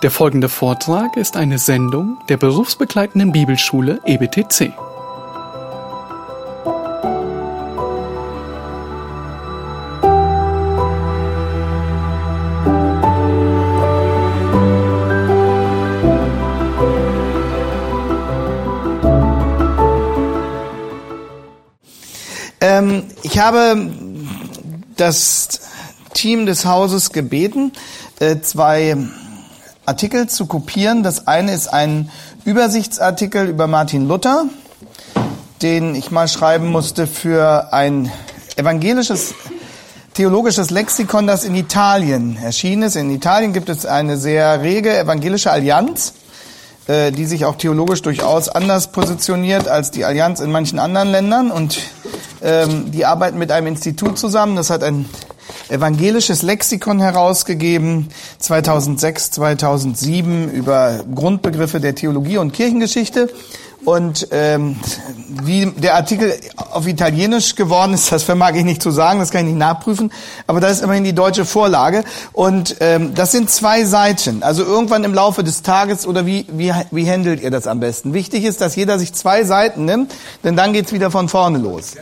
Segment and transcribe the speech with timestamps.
[0.00, 4.72] Der folgende Vortrag ist eine Sendung der berufsbegleitenden Bibelschule EBTC.
[22.60, 23.90] Ähm, ich habe
[24.96, 25.60] das
[26.14, 27.72] Team des Hauses gebeten,
[28.20, 28.96] äh, zwei
[29.88, 31.02] Artikel zu kopieren.
[31.02, 32.10] Das eine ist ein
[32.44, 34.44] Übersichtsartikel über Martin Luther,
[35.62, 38.12] den ich mal schreiben musste für ein
[38.56, 39.34] evangelisches
[40.14, 42.96] theologisches Lexikon, das in Italien erschienen ist.
[42.96, 46.12] In Italien gibt es eine sehr rege evangelische Allianz,
[46.88, 51.52] äh, die sich auch theologisch durchaus anders positioniert als die Allianz in manchen anderen Ländern.
[51.52, 51.78] Und
[52.42, 54.56] ähm, die arbeiten mit einem Institut zusammen.
[54.56, 55.08] Das hat ein
[55.68, 63.28] evangelisches Lexikon herausgegeben, 2006, 2007, über Grundbegriffe der Theologie und Kirchengeschichte.
[63.84, 64.76] Und ähm,
[65.28, 69.42] wie der Artikel auf Italienisch geworden ist, das vermag ich nicht zu sagen, das kann
[69.42, 70.12] ich nicht nachprüfen,
[70.46, 72.04] aber da ist immerhin die deutsche Vorlage.
[72.32, 74.42] Und ähm, das sind zwei Seiten.
[74.42, 78.12] Also irgendwann im Laufe des Tages oder wie, wie, wie handelt ihr das am besten?
[78.14, 80.12] Wichtig ist, dass jeder sich zwei Seiten nimmt,
[80.44, 81.94] denn dann geht's wieder von vorne los.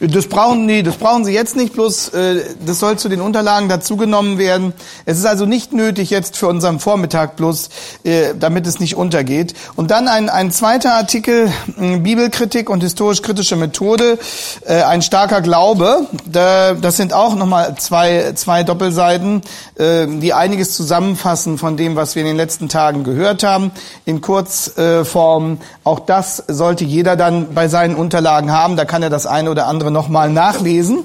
[0.00, 3.68] Das brauchen, nee, das brauchen Sie jetzt nicht, bloß äh, das soll zu den Unterlagen
[3.68, 4.72] dazugenommen werden.
[5.04, 7.68] Es ist also nicht nötig jetzt für unseren Vormittag bloß,
[8.04, 9.54] äh, damit es nicht untergeht.
[9.76, 14.18] Und dann ein, ein zweiter Artikel, äh, Bibelkritik und historisch-kritische Methode,
[14.66, 16.06] äh, ein starker Glaube.
[16.26, 19.42] Da, das sind auch nochmal zwei, zwei Doppelseiten,
[19.76, 23.70] äh, die einiges zusammenfassen von dem, was wir in den letzten Tagen gehört haben.
[24.04, 28.76] In Kurzform, auch das sollte jeder dann bei seinen Unterlagen haben.
[28.76, 31.04] Da kann er das eine oder andere nochmal nachlesen.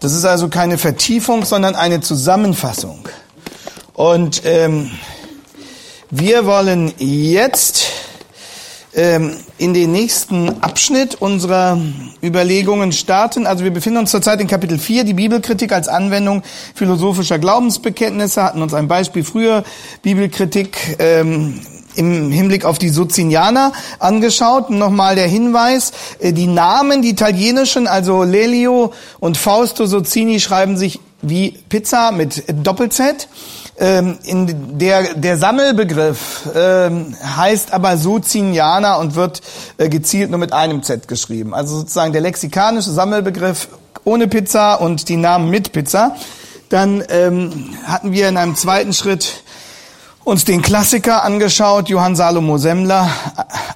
[0.00, 3.08] Das ist also keine Vertiefung, sondern eine Zusammenfassung.
[3.94, 4.92] Und ähm,
[6.10, 7.86] wir wollen jetzt
[8.94, 11.80] ähm, in den nächsten Abschnitt unserer
[12.22, 13.46] Überlegungen starten.
[13.46, 16.42] Also wir befinden uns zurzeit in Kapitel 4, die Bibelkritik als Anwendung
[16.74, 19.64] philosophischer Glaubensbekenntnisse, hatten uns ein Beispiel früher,
[20.02, 21.60] Bibelkritik ähm,
[21.98, 24.70] im Hinblick auf die Socinianer angeschaut.
[24.70, 31.00] Nochmal der Hinweis, äh, die Namen, die italienischen, also Lelio und Fausto Socini schreiben sich
[31.20, 33.28] wie Pizza mit Doppel-Z.
[33.80, 39.40] Ähm, in der, der Sammelbegriff ähm, heißt aber Socinianer und wird
[39.76, 41.54] äh, gezielt nur mit einem Z geschrieben.
[41.54, 43.68] Also sozusagen der lexikanische Sammelbegriff
[44.04, 46.16] ohne Pizza und die Namen mit Pizza.
[46.68, 49.42] Dann ähm, hatten wir in einem zweiten Schritt
[50.28, 53.10] uns den Klassiker angeschaut, Johann Salomo Semmler,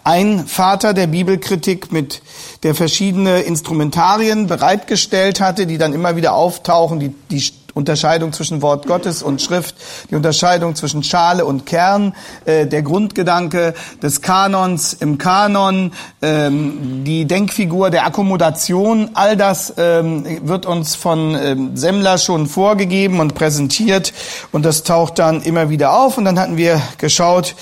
[0.04, 2.20] ein Vater der Bibelkritik, mit
[2.62, 7.40] der verschiedene Instrumentarien bereitgestellt hatte, die dann immer wieder auftauchen, die, die
[7.74, 9.74] Unterscheidung zwischen Wort Gottes und Schrift,
[10.10, 17.24] die Unterscheidung zwischen Schale und Kern, äh, der Grundgedanke des Kanons im Kanon, ähm, die
[17.24, 24.12] Denkfigur der Akkommodation, all das ähm, wird uns von ähm, Semmler schon vorgegeben und präsentiert
[24.52, 26.18] und das taucht dann immer wieder auf.
[26.18, 27.54] Und dann hatten wir geschaut,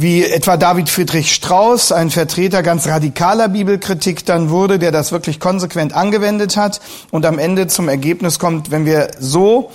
[0.00, 5.40] wie etwa David Friedrich Strauss, ein Vertreter ganz radikaler Bibelkritik dann wurde, der das wirklich
[5.40, 6.80] konsequent angewendet hat
[7.10, 9.70] und am Ende zum Ergebnis kommt, wenn wir so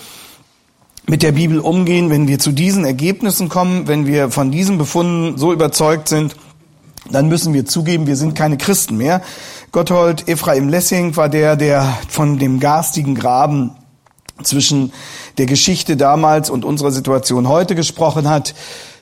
[1.05, 5.37] mit der Bibel umgehen, wenn wir zu diesen Ergebnissen kommen, wenn wir von diesen Befunden
[5.37, 6.35] so überzeugt sind,
[7.11, 9.21] dann müssen wir zugeben, wir sind keine Christen mehr.
[9.71, 13.75] Gotthold Ephraim Lessing war der, der von dem garstigen Graben
[14.41, 14.91] zwischen
[15.37, 18.55] der Geschichte damals und unserer Situation heute gesprochen hat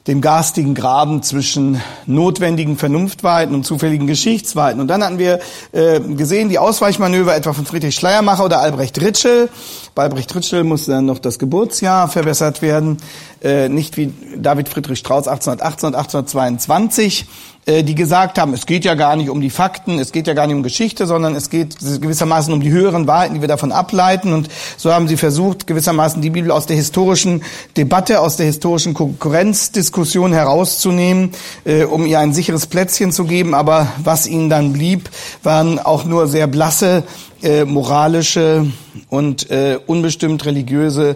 [0.07, 4.81] dem garstigen Graben zwischen notwendigen Vernunftweiten und zufälligen Geschichtsweiten.
[4.81, 5.39] Und dann hatten wir
[5.71, 9.49] äh, gesehen, die Ausweichmanöver etwa von Friedrich Schleiermacher oder Albrecht Ritschel.
[9.95, 12.97] Bei Albrecht Ritschel musste dann noch das Geburtsjahr verbessert werden.
[13.41, 14.11] Äh, nicht wie
[14.43, 17.25] David Friedrich Strauss 1818 und 1822
[17.65, 20.33] äh, die gesagt haben, es geht ja gar nicht um die Fakten, es geht ja
[20.33, 23.71] gar nicht um Geschichte, sondern es geht gewissermaßen um die höheren Wahrheiten, die wir davon
[23.71, 24.33] ableiten.
[24.33, 27.41] Und so haben sie versucht, gewissermaßen die Bibel aus der historischen
[27.77, 31.31] Debatte, aus der historischen Konkurrenzdiskussion herauszunehmen,
[31.63, 33.53] äh, um ihr ein sicheres Plätzchen zu geben.
[33.53, 35.09] Aber was ihnen dann blieb,
[35.41, 37.03] waren auch nur sehr blasse
[37.41, 38.67] äh, moralische
[39.07, 41.15] und äh, unbestimmt religiöse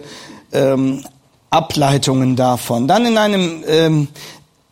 [0.52, 1.02] ähm,
[1.50, 2.88] Ableitungen davon.
[2.88, 4.08] Dann in einem ähm,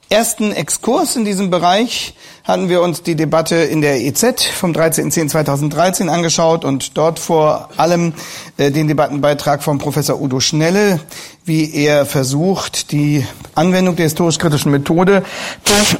[0.08, 2.14] ersten Exkurs in diesem Bereich
[2.44, 8.12] hatten wir uns die Debatte in der EZ vom 13.10.2013 angeschaut und dort vor allem
[8.56, 11.00] äh, den Debattenbeitrag von Professor Udo Schnelle,
[11.44, 15.24] wie er versucht, die Anwendung der historisch-kritischen Methode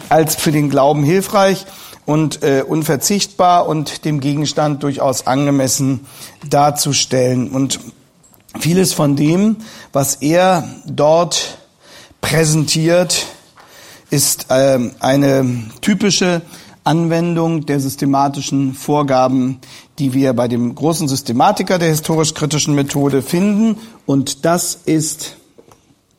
[0.09, 1.67] als für den Glauben hilfreich
[2.05, 6.07] und äh, unverzichtbar und dem Gegenstand durchaus angemessen
[6.49, 7.51] darzustellen.
[7.51, 7.81] Und
[8.61, 9.57] vieles von dem,
[9.93, 11.59] was er dort
[12.21, 13.27] präsentiert,
[14.11, 16.43] ist ähm, eine typische
[16.85, 19.59] Anwendung der systematischen Vorgaben,
[19.99, 23.77] die wir bei dem großen Systematiker der historisch-kritischen Methode finden.
[24.07, 25.37] Und das ist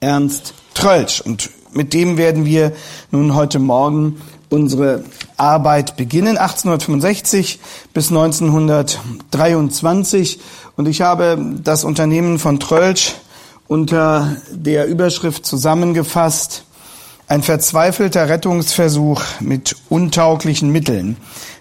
[0.02, 1.22] Ernst Trölsch.
[1.22, 2.74] Und mit dem werden wir
[3.12, 5.04] nun heute Morgen unsere
[5.36, 7.60] Arbeit beginnen, 1865
[7.94, 10.40] bis 1923.
[10.76, 13.14] Und ich habe das Unternehmen von Trölsch
[13.68, 16.64] unter der Überschrift zusammengefasst,
[17.28, 21.18] ein verzweifelter Rettungsversuch mit untauglichen Mitteln.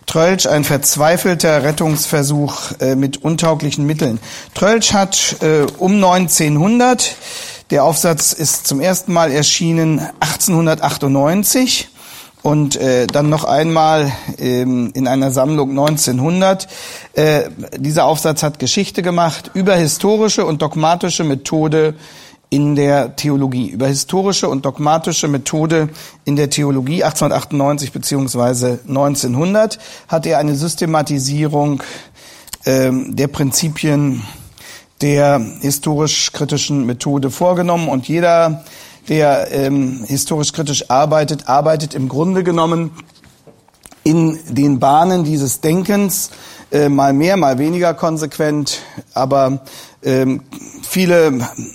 [0.07, 4.21] Trölsch, ein verzweifelter Rettungsversuch äh, mit untauglichen Mitteln.
[4.55, 7.17] Trölsch hat äh, um 1900,
[7.71, 11.89] der Aufsatz ist zum ersten Mal erschienen 1898
[12.47, 16.69] und äh, dann noch einmal ähm, in einer Sammlung 1900.
[17.15, 21.97] Äh, dieser Aufsatz hat Geschichte gemacht über historische und dogmatische Methode
[22.49, 25.89] in der Theologie, über historische und dogmatische Methode
[26.25, 31.83] in der Theologie 1898 beziehungsweise 1900 hat er eine Systematisierung
[32.65, 34.23] ähm, der Prinzipien
[35.01, 38.65] der historisch-kritischen Methode vorgenommen und jeder,
[39.09, 42.91] der ähm, historisch-kritisch arbeitet, arbeitet im Grunde genommen
[44.05, 46.31] in den Bahnen dieses Denkens,
[46.71, 48.81] äh, mal mehr, mal weniger konsequent,
[49.15, 49.61] aber
[50.03, 50.43] ähm,
[50.83, 51.33] viele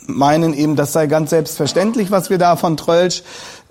[0.08, 3.24] meinen eben, das sei ganz selbstverständlich, was wir da von Trölsch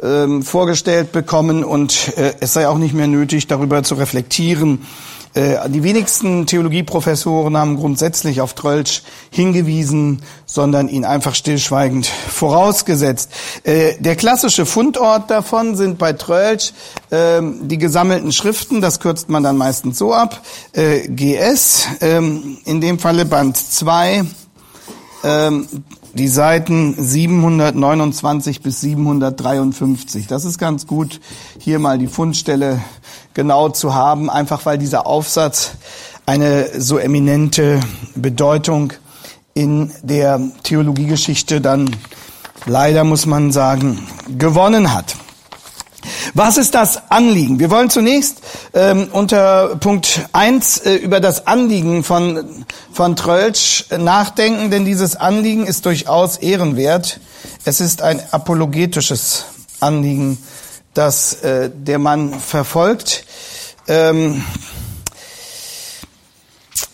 [0.02, 4.86] ähm, vorgestellt bekommen und äh, es sei auch nicht mehr nötig, darüber zu reflektieren.
[5.34, 13.30] Äh, die wenigsten Theologieprofessoren haben grundsätzlich auf Trölsch hingewiesen, sondern ihn einfach stillschweigend vorausgesetzt.
[13.62, 16.72] Äh, der klassische Fundort davon sind bei Trölsch
[17.10, 20.40] äh, die gesammelten Schriften, das kürzt man dann meistens so ab,
[20.72, 24.24] äh, GS, ähm, in dem Falle Band 2,
[25.22, 25.68] ähm,
[26.14, 30.26] die Seiten 729 bis 753.
[30.26, 31.20] Das ist ganz gut,
[31.58, 32.80] hier mal die Fundstelle
[33.34, 35.72] genau zu haben, einfach weil dieser Aufsatz
[36.26, 37.80] eine so eminente
[38.14, 38.92] Bedeutung
[39.54, 41.96] in der Theologiegeschichte dann
[42.66, 44.06] leider, muss man sagen,
[44.38, 45.16] gewonnen hat.
[46.34, 47.58] Was ist das Anliegen?
[47.58, 48.40] Wir wollen zunächst
[48.72, 55.66] ähm, unter Punkt 1 äh, über das Anliegen von, von Trölsch nachdenken, denn dieses Anliegen
[55.66, 57.20] ist durchaus ehrenwert.
[57.64, 59.44] Es ist ein apologetisches
[59.80, 60.38] Anliegen,
[60.94, 63.24] das äh, der Mann verfolgt.
[63.86, 64.44] Ähm,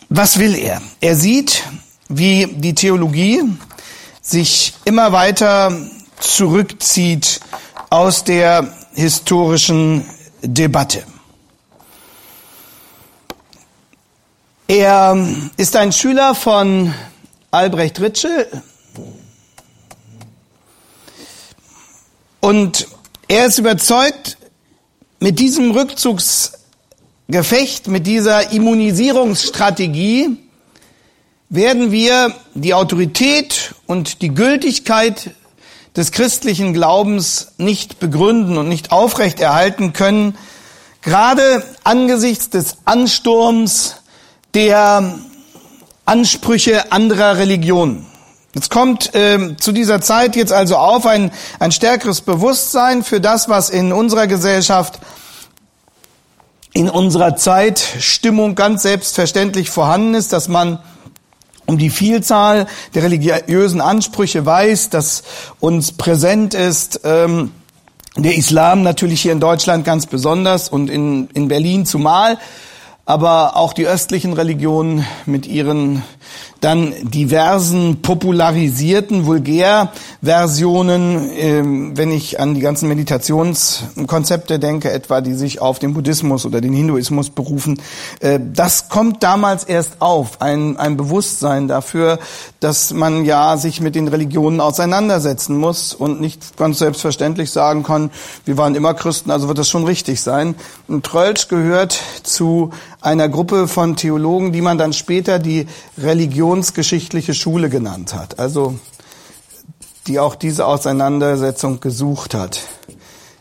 [0.09, 0.81] was will er?
[1.01, 1.65] Er sieht,
[2.09, 3.43] wie die Theologie
[4.21, 5.73] sich immer weiter
[6.21, 7.41] zurückzieht
[7.91, 10.05] aus der historischen
[10.43, 11.05] Debatte.
[14.69, 15.17] Er
[15.57, 16.93] ist ein Schüler von
[17.51, 18.63] Albrecht Ritschel
[22.41, 22.89] und
[23.29, 24.37] er ist überzeugt,
[25.19, 30.37] mit diesem Rückzugsgefecht, mit dieser Immunisierungsstrategie
[31.49, 35.31] werden wir die Autorität und die Gültigkeit
[35.97, 40.37] des christlichen Glaubens nicht begründen und nicht aufrechterhalten können,
[41.03, 43.97] gerade angesichts des Ansturms
[44.55, 45.19] der
[46.05, 48.07] Ansprüche anderer Religionen.
[48.59, 53.49] Es kommt äh, zu dieser Zeit jetzt also auf ein, ein stärkeres Bewusstsein für das,
[53.51, 54.99] was in unserer Gesellschaft,
[56.73, 60.79] in unserer Zeit Stimmung ganz selbstverständlich vorhanden ist, dass man
[61.67, 65.25] um die Vielzahl der religiösen Ansprüche weiß, dass
[65.61, 67.01] uns präsent ist.
[67.05, 67.53] Ähm,
[68.17, 72.39] der Islam natürlich hier in Deutschland ganz besonders und in, in Berlin zumal,
[73.05, 76.03] aber auch die östlichen Religionen mit ihren
[76.61, 85.61] dann diversen popularisierten Vulgärversionen, ähm, wenn ich an die ganzen Meditationskonzepte denke, etwa die sich
[85.61, 87.81] auf den Buddhismus oder den Hinduismus berufen.
[88.21, 92.19] Äh, das kommt damals erst auf, ein, ein Bewusstsein dafür,
[92.61, 98.11] dass man ja sich mit den Religionen auseinandersetzen muss und nicht ganz selbstverständlich sagen kann,
[98.45, 100.55] wir waren immer Christen, also wird das schon richtig sein.
[100.89, 102.71] Und Trölsch gehört zu
[103.01, 105.67] einer Gruppe von Theologen, die man dann später die
[106.57, 108.39] religionsgeschichtliche Schule genannt hat.
[108.39, 108.79] Also
[110.07, 112.61] die auch diese Auseinandersetzung gesucht hat.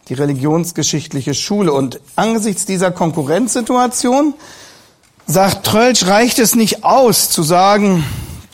[0.10, 1.72] Die religionsgeschichtliche Schule.
[1.72, 4.34] Und angesichts dieser Konkurrenzsituation
[5.28, 8.04] sagt Trölsch, reicht es nicht aus zu sagen,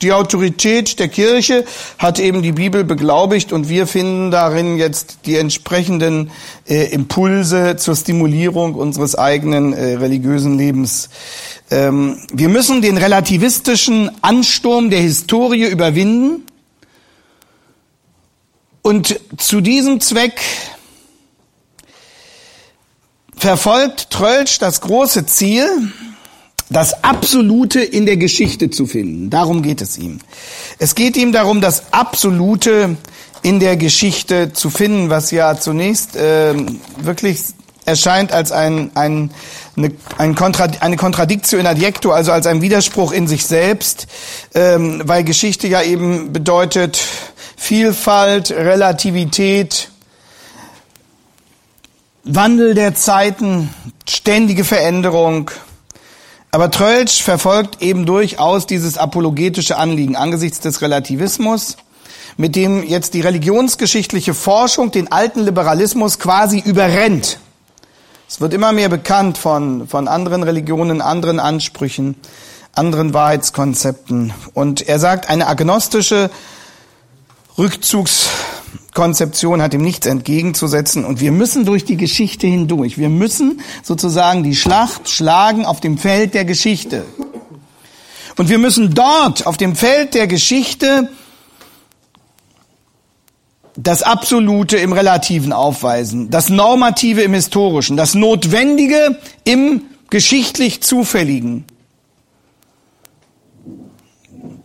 [0.02, 1.66] die Autorität der Kirche
[1.98, 6.32] hat eben die Bibel beglaubigt und wir finden darin jetzt die entsprechenden
[6.68, 11.10] äh, Impulse zur Stimulierung unseres eigenen äh, religiösen Lebens.
[11.70, 16.44] Ähm, wir müssen den relativistischen Ansturm der Historie überwinden
[18.82, 20.42] Und zu diesem Zweck
[23.38, 25.92] verfolgt Trölsch das große Ziel,
[26.72, 29.30] das Absolute in der Geschichte zu finden.
[29.30, 30.20] Darum geht es ihm.
[30.80, 32.96] Es geht ihm darum, das Absolute
[33.44, 36.56] in der Geschichte zu finden, was ja zunächst äh,
[36.98, 37.40] wirklich
[37.84, 39.32] erscheint als ein, ein,
[39.76, 44.08] eine, ein Kontra, eine Contradictio in adjecto, also als ein Widerspruch in sich selbst,
[44.54, 47.00] ähm, weil Geschichte ja eben bedeutet
[47.58, 49.90] Vielfalt, Relativität,
[52.24, 53.74] Wandel der Zeiten,
[54.08, 55.52] ständige Veränderung.
[56.54, 61.78] Aber Trölsch verfolgt eben durchaus dieses apologetische Anliegen angesichts des Relativismus,
[62.36, 67.40] mit dem jetzt die religionsgeschichtliche Forschung den alten Liberalismus quasi überrennt.
[68.28, 72.16] Es wird immer mehr bekannt von, von anderen Religionen, anderen Ansprüchen,
[72.74, 74.34] anderen Wahrheitskonzepten.
[74.54, 76.30] Und er sagt, eine agnostische
[77.58, 78.30] Rückzugs
[78.94, 82.98] Konzeption hat ihm nichts entgegenzusetzen und wir müssen durch die Geschichte hindurch.
[82.98, 87.06] Wir müssen sozusagen die Schlacht schlagen auf dem Feld der Geschichte.
[88.38, 91.10] Und wir müssen dort auf dem Feld der Geschichte
[93.78, 101.66] das Absolute im Relativen aufweisen, das Normative im Historischen, das Notwendige im geschichtlich Zufälligen,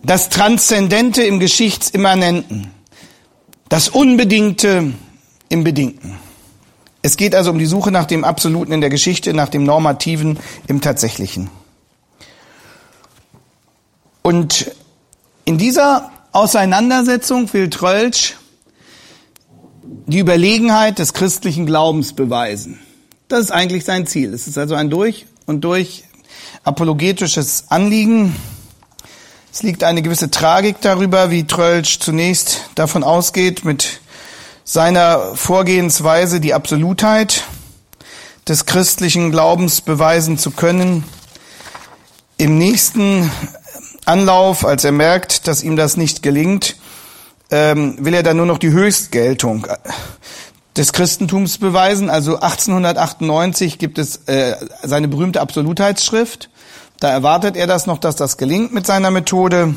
[0.03, 2.76] das Transzendente im Geschichtsimmanenten.
[3.69, 4.93] Das Unbedingte
[5.49, 6.15] im Bedingten.
[7.01, 10.39] Es geht also um die Suche nach dem Absoluten in der Geschichte, nach dem Normativen
[10.67, 11.49] im Tatsächlichen.
[14.21, 14.71] Und
[15.45, 18.35] in dieser Auseinandersetzung will Trölsch
[20.05, 22.79] die Überlegenheit des christlichen Glaubens beweisen.
[23.27, 24.33] Das ist eigentlich sein Ziel.
[24.33, 26.03] Es ist also ein durch und durch
[26.63, 28.35] apologetisches Anliegen.
[29.57, 34.01] Es liegt eine gewisse Tragik darüber, wie Trölsch zunächst davon ausgeht, mit
[34.63, 37.43] seiner Vorgehensweise die Absolutheit
[38.47, 41.05] des christlichen Glaubens beweisen zu können.
[42.37, 43.31] Im nächsten
[44.05, 46.75] Anlauf, als er merkt, dass ihm das nicht gelingt,
[47.49, 49.65] ähm, will er dann nur noch die Höchstgeltung
[50.75, 52.11] des Christentums beweisen.
[52.11, 56.51] Also 1898 gibt es äh, seine berühmte Absolutheitsschrift.
[56.99, 59.75] Da erwartet er das noch, dass das gelingt mit seiner Methode.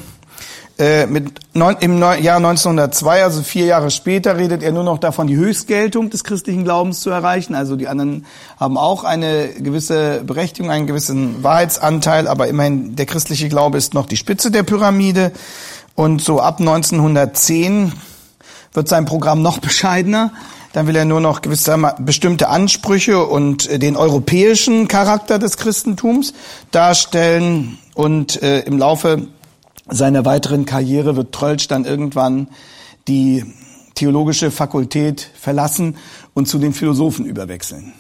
[0.78, 5.26] Äh, mit neun, Im Jahr 1902, also vier Jahre später, redet er nur noch davon,
[5.26, 7.54] die Höchstgeltung des christlichen Glaubens zu erreichen.
[7.54, 8.24] Also die anderen
[8.58, 14.06] haben auch eine gewisse Berechtigung, einen gewissen Wahrheitsanteil, aber immerhin der christliche Glaube ist noch
[14.06, 15.32] die Spitze der Pyramide.
[15.94, 17.92] Und so ab 1910
[18.72, 20.32] wird sein Programm noch bescheidener.
[20.72, 26.32] Dann will er nur noch gewisse bestimmte Ansprüche und äh, den europäischen Charakter des Christentums
[26.70, 27.78] darstellen.
[27.94, 29.26] Und äh, im Laufe
[29.88, 32.48] seiner weiteren Karriere wird Trölsch dann irgendwann
[33.08, 33.44] die
[33.94, 35.96] theologische Fakultät verlassen
[36.34, 37.92] und zu den Philosophen überwechseln.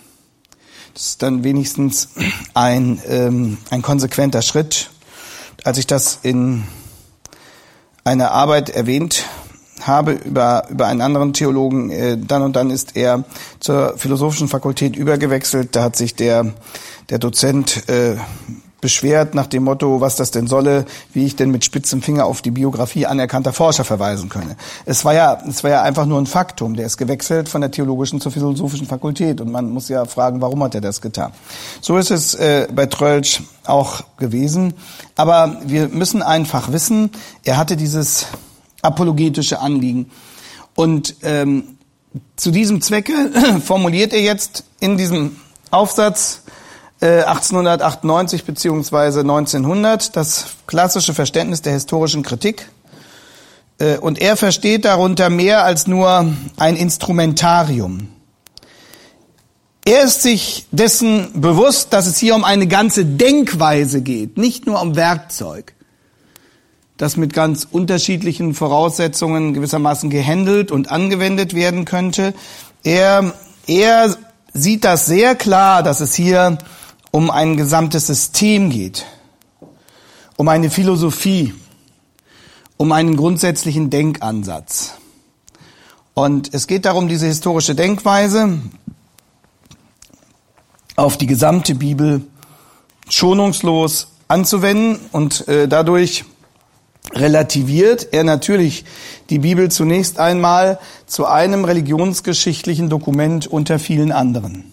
[0.94, 2.10] Das ist dann wenigstens
[2.54, 4.90] ein, ähm, ein konsequenter Schritt.
[5.64, 6.64] Als ich das in
[8.04, 9.24] einer Arbeit erwähnt
[9.86, 13.24] habe über, über einen anderen Theologen, äh, dann und dann ist er
[13.58, 15.74] zur philosophischen Fakultät übergewechselt.
[15.76, 16.52] Da hat sich der,
[17.08, 18.16] der Dozent äh,
[18.80, 22.42] beschwert nach dem Motto, was das denn solle, wie ich denn mit spitzem Finger auf
[22.42, 24.56] die Biografie anerkannter Forscher verweisen könne.
[24.86, 26.74] Es war ja, es war ja einfach nur ein Faktum.
[26.76, 30.62] Der ist gewechselt von der theologischen zur philosophischen Fakultät und man muss ja fragen, warum
[30.62, 31.32] hat er das getan?
[31.80, 34.74] So ist es äh, bei Trölsch auch gewesen.
[35.16, 37.10] Aber wir müssen einfach wissen,
[37.44, 38.26] er hatte dieses
[38.82, 40.10] apologetische Anliegen.
[40.74, 41.78] Und ähm,
[42.36, 43.12] zu diesem Zwecke
[43.64, 45.36] formuliert er jetzt in diesem
[45.70, 46.42] Aufsatz
[47.00, 52.68] äh, 1898 beziehungsweise 1900 das klassische Verständnis der historischen Kritik.
[53.78, 58.08] Äh, und er versteht darunter mehr als nur ein Instrumentarium.
[59.84, 64.80] Er ist sich dessen bewusst, dass es hier um eine ganze Denkweise geht, nicht nur
[64.80, 65.74] um Werkzeug
[67.00, 72.34] das mit ganz unterschiedlichen Voraussetzungen gewissermaßen gehandelt und angewendet werden könnte.
[72.84, 73.32] Er,
[73.66, 74.14] er
[74.52, 76.58] sieht das sehr klar, dass es hier
[77.10, 79.06] um ein gesamtes System geht,
[80.36, 81.54] um eine Philosophie,
[82.76, 84.92] um einen grundsätzlichen Denkansatz.
[86.12, 88.58] Und es geht darum, diese historische Denkweise
[90.96, 92.26] auf die gesamte Bibel
[93.08, 96.26] schonungslos anzuwenden und äh, dadurch
[97.12, 98.84] relativiert er natürlich
[99.30, 104.64] die Bibel zunächst einmal zu einem religionsgeschichtlichen Dokument unter vielen anderen.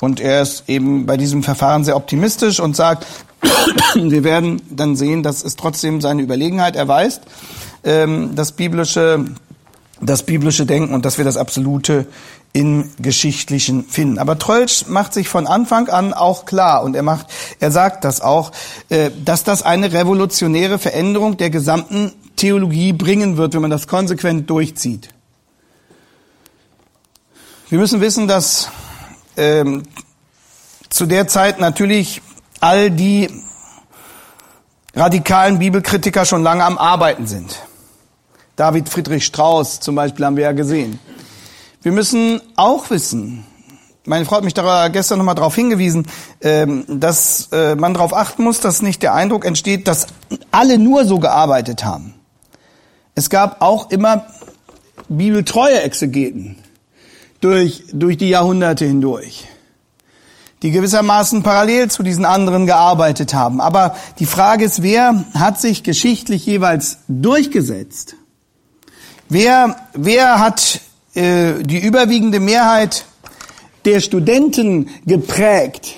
[0.00, 3.06] Und er ist eben bei diesem Verfahren sehr optimistisch und sagt,
[3.94, 7.22] wir werden dann sehen, dass es trotzdem seine Überlegenheit erweist.
[7.84, 9.24] Ähm, das biblische
[10.00, 12.06] das biblische Denken und dass wir das Absolute
[12.52, 14.18] im Geschichtlichen finden.
[14.18, 17.26] Aber Trölsch macht sich von Anfang an auch klar und er macht,
[17.60, 18.52] er sagt das auch,
[18.88, 24.48] äh, dass das eine revolutionäre Veränderung der gesamten Theologie bringen wird, wenn man das konsequent
[24.48, 25.10] durchzieht.
[27.68, 28.70] Wir müssen wissen, dass
[29.36, 29.82] ähm,
[30.88, 32.22] zu der Zeit natürlich
[32.60, 33.28] all die
[34.94, 37.62] radikalen Bibelkritiker schon lange am Arbeiten sind.
[38.56, 40.98] David Friedrich Strauss zum Beispiel haben wir ja gesehen.
[41.88, 43.46] Wir müssen auch wissen,
[44.04, 46.06] meine Frau hat mich da gestern nochmal darauf hingewiesen,
[46.42, 50.08] ähm, dass äh, man darauf achten muss, dass nicht der Eindruck entsteht, dass
[50.50, 52.12] alle nur so gearbeitet haben.
[53.14, 54.26] Es gab auch immer
[55.08, 56.56] bibeltreue Exegeten
[57.40, 59.48] durch, durch die Jahrhunderte hindurch,
[60.60, 63.62] die gewissermaßen parallel zu diesen anderen gearbeitet haben.
[63.62, 68.14] Aber die Frage ist, wer hat sich geschichtlich jeweils durchgesetzt?
[69.30, 70.82] Wer, wer hat
[71.18, 73.04] äh, die überwiegende Mehrheit
[73.84, 75.96] der Studenten geprägt?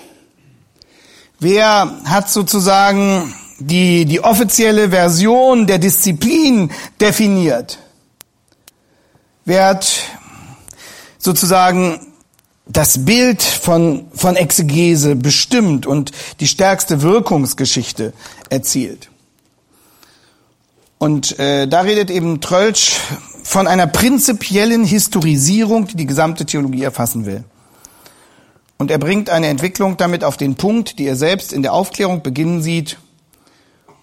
[1.39, 7.79] Wer hat sozusagen die, die offizielle Version der Disziplin definiert?
[9.45, 10.00] Wer hat
[11.19, 12.00] sozusagen
[12.67, 18.12] das Bild von, von Exegese bestimmt und die stärkste Wirkungsgeschichte
[18.49, 19.11] erzielt?
[20.99, 23.00] Und äh, da redet eben Trölsch
[23.50, 27.42] von einer prinzipiellen Historisierung, die die gesamte Theologie erfassen will.
[28.78, 32.23] Und er bringt eine Entwicklung damit auf den Punkt, die er selbst in der Aufklärung
[32.23, 32.99] beginnen sieht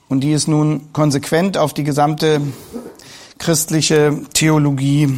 [0.10, 2.42] und die es nun konsequent auf die gesamte
[3.38, 5.18] christliche Theologie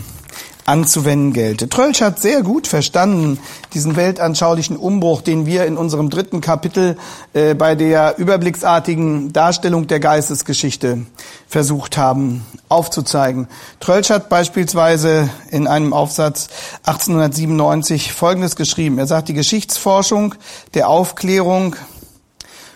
[0.69, 1.67] anzuwenden gelte.
[1.67, 3.39] Trölsch hat sehr gut verstanden
[3.73, 6.95] diesen weltanschaulichen Umbruch, den wir in unserem dritten Kapitel
[7.33, 11.07] äh, bei der überblicksartigen Darstellung der Geistesgeschichte
[11.47, 13.47] versucht haben aufzuzeigen.
[13.79, 16.49] Trölsch hat beispielsweise in einem Aufsatz
[16.83, 19.00] 1897 Folgendes geschrieben.
[19.00, 20.35] Er sagt, die Geschichtsforschung
[20.75, 21.75] der Aufklärung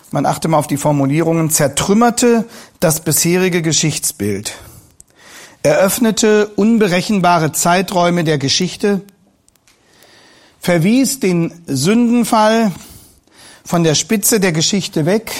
[0.09, 2.45] man achte mal auf die Formulierungen, zertrümmerte
[2.79, 4.53] das bisherige Geschichtsbild
[5.63, 9.01] eröffnete unberechenbare Zeiträume der Geschichte,
[10.59, 12.71] verwies den Sündenfall
[13.65, 15.31] von der Spitze der Geschichte weg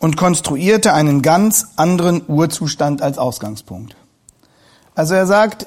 [0.00, 3.94] und konstruierte einen ganz anderen Urzustand als Ausgangspunkt.
[4.96, 5.66] Also er sagt,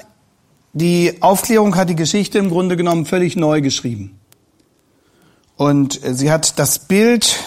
[0.74, 4.20] die Aufklärung hat die Geschichte im Grunde genommen völlig neu geschrieben.
[5.56, 7.38] Und sie hat das Bild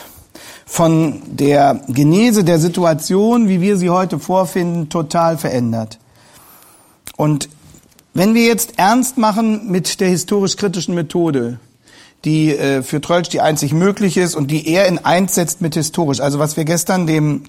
[0.69, 5.97] von der Genese der Situation, wie wir sie heute vorfinden, total verändert.
[7.17, 7.49] Und
[8.13, 11.59] wenn wir jetzt ernst machen mit der historisch-kritischen Methode,
[12.23, 15.73] die äh, für Trölsch die einzig mögliche ist und die er in eins setzt mit
[15.73, 17.45] historisch, also was wir gestern dem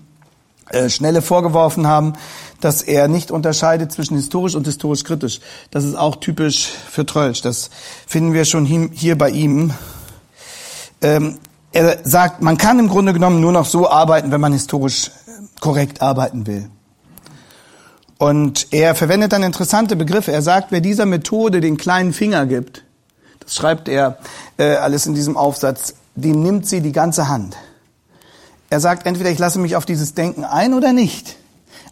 [0.71, 2.15] äh, Schnelle vorgeworfen haben,
[2.63, 5.41] dass er nicht unterscheidet zwischen historisch und historisch-kritisch.
[5.71, 7.43] Das ist auch typisch für Trölsch.
[7.43, 7.69] Das
[8.07, 9.75] finden wir schon hier bei ihm.
[11.03, 11.39] Ähm,
[11.73, 15.11] er sagt, man kann im Grunde genommen nur noch so arbeiten, wenn man historisch
[15.61, 16.69] korrekt arbeiten will.
[18.19, 20.33] Und er verwendet dann interessante Begriffe.
[20.33, 22.85] Er sagt, wer dieser Methode den kleinen Finger gibt,
[23.39, 24.19] das schreibt er
[24.59, 27.57] äh, alles in diesem Aufsatz, dem nimmt sie die ganze Hand.
[28.69, 31.37] Er sagt, entweder ich lasse mich auf dieses Denken ein oder nicht.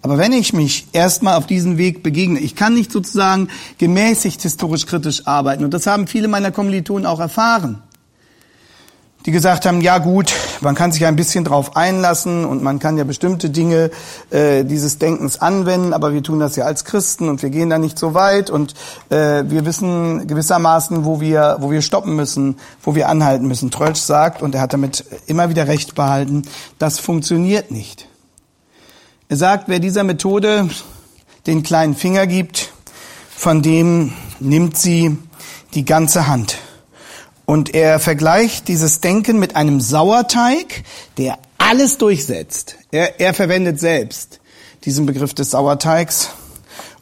[0.03, 4.87] Aber wenn ich mich erstmal auf diesen Weg begegne, ich kann nicht sozusagen gemäßigt historisch
[4.87, 5.65] kritisch arbeiten.
[5.65, 7.83] Und das haben viele meiner Kommilitonen auch erfahren
[9.29, 12.97] die gesagt haben, ja gut, man kann sich ein bisschen drauf einlassen und man kann
[12.97, 13.91] ja bestimmte Dinge
[14.31, 17.77] äh, dieses Denkens anwenden, aber wir tun das ja als Christen und wir gehen da
[17.77, 18.73] nicht so weit und
[19.11, 23.71] äh, wir wissen gewissermaßen, wo wir, wo wir stoppen müssen, wo wir anhalten müssen.
[23.71, 26.45] Trölsch sagt, und er hat damit immer wieder recht behalten,
[26.79, 28.09] das funktioniert nicht.
[29.29, 30.71] Er sagt, wer dieser Methode
[31.47, 32.73] den kleinen Finger gibt,
[33.29, 35.19] von dem nimmt sie
[35.75, 36.57] die ganze Hand.
[37.49, 40.85] Und er vergleicht dieses Denken mit einem Sauerteig,
[41.17, 42.77] der alles durchsetzt.
[42.91, 44.41] Er, er verwendet selbst
[44.85, 46.29] diesen Begriff des Sauerteigs.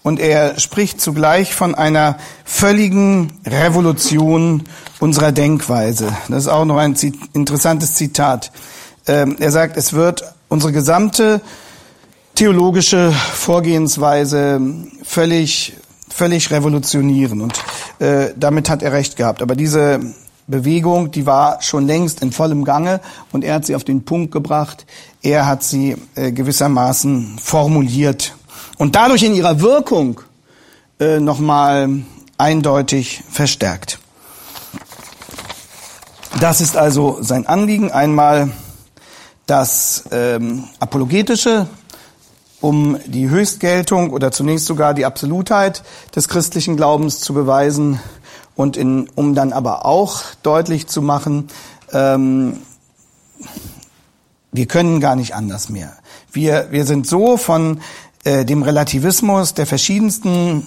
[0.05, 4.63] Und er spricht zugleich von einer völligen Revolution
[5.01, 6.17] unserer Denkweise.
[6.29, 6.97] Das ist auch noch ein
[7.33, 8.53] interessantes Zitat.
[9.09, 11.41] Ähm, er sagt, es wird unsere gesamte
[12.37, 14.61] theologische Vorgehensweise
[15.03, 15.73] völlig,
[16.09, 17.41] völlig revolutionieren.
[17.41, 17.65] Und
[17.99, 19.43] äh, damit hat er recht gehabt.
[19.43, 20.15] Aber diese
[20.47, 23.01] Bewegung, die war schon längst in vollem Gange
[23.33, 24.87] und er hat sie auf den Punkt gebracht.
[25.23, 28.35] Er hat sie äh, gewissermaßen formuliert
[28.79, 30.21] und dadurch in ihrer Wirkung
[31.01, 31.89] äh, nochmal
[32.39, 33.99] eindeutig verstärkt.
[36.41, 37.91] Das ist also sein Anliegen.
[37.91, 38.51] Einmal
[39.47, 41.67] das ähm, apologetische
[42.61, 45.83] um die Höchstgeltung oder zunächst sogar die Absolutheit
[46.15, 48.01] des christlichen Glaubens zu beweisen
[48.57, 51.49] und in, um dann aber auch deutlich zu machen,
[51.93, 52.59] ähm,
[54.51, 55.93] wir können gar nicht anders mehr.
[56.33, 57.81] Wir, wir sind so von
[58.25, 60.67] äh, dem Relativismus der verschiedensten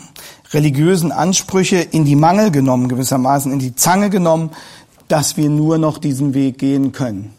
[0.52, 4.52] religiösen Ansprüche in die Mangel genommen, gewissermaßen in die Zange genommen,
[5.08, 7.34] dass wir nur noch diesen Weg gehen können.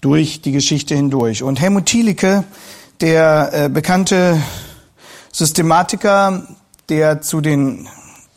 [0.00, 1.42] Durch die Geschichte hindurch.
[1.42, 2.44] Und Helmut Thielicke,
[3.00, 4.40] der äh, bekannte
[5.32, 6.46] Systematiker,
[6.88, 7.88] der zu den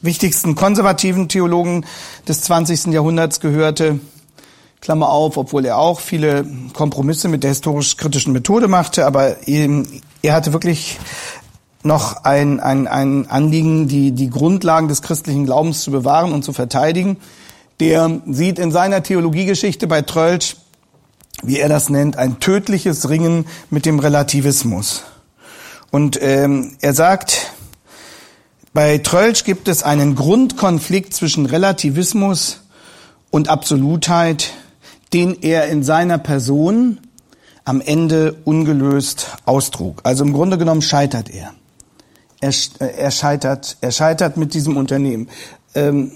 [0.07, 1.85] wichtigsten konservativen Theologen
[2.27, 2.87] des 20.
[2.87, 3.99] Jahrhunderts gehörte,
[4.81, 10.53] Klammer auf, obwohl er auch viele Kompromisse mit der historisch-kritischen Methode machte, aber er hatte
[10.53, 10.97] wirklich
[11.83, 16.53] noch ein, ein, ein Anliegen, die, die Grundlagen des christlichen Glaubens zu bewahren und zu
[16.53, 17.17] verteidigen.
[17.79, 20.57] Der sieht in seiner Theologiegeschichte bei Trölsch,
[21.43, 25.03] wie er das nennt, ein tödliches Ringen mit dem Relativismus.
[25.91, 27.53] Und ähm, er sagt,
[28.77, 32.61] bei Trölsch gibt es einen Grundkonflikt zwischen Relativismus
[33.31, 34.51] und Absolutheit,
[35.13, 36.99] den er in seiner Person
[37.65, 40.01] am Ende ungelöst austrug.
[40.03, 41.55] Also im Grunde genommen scheitert er.
[42.39, 45.27] Er, äh, er scheitert, er scheitert mit diesem Unternehmen.
[45.73, 46.11] Ähm,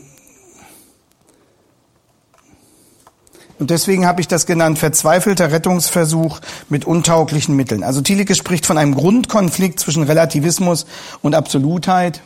[3.58, 7.84] Und deswegen habe ich das genannt, verzweifelter Rettungsversuch mit untauglichen Mitteln.
[7.84, 10.88] Also Thielicke spricht von einem Grundkonflikt zwischen Relativismus
[11.22, 12.22] und Absolutheit,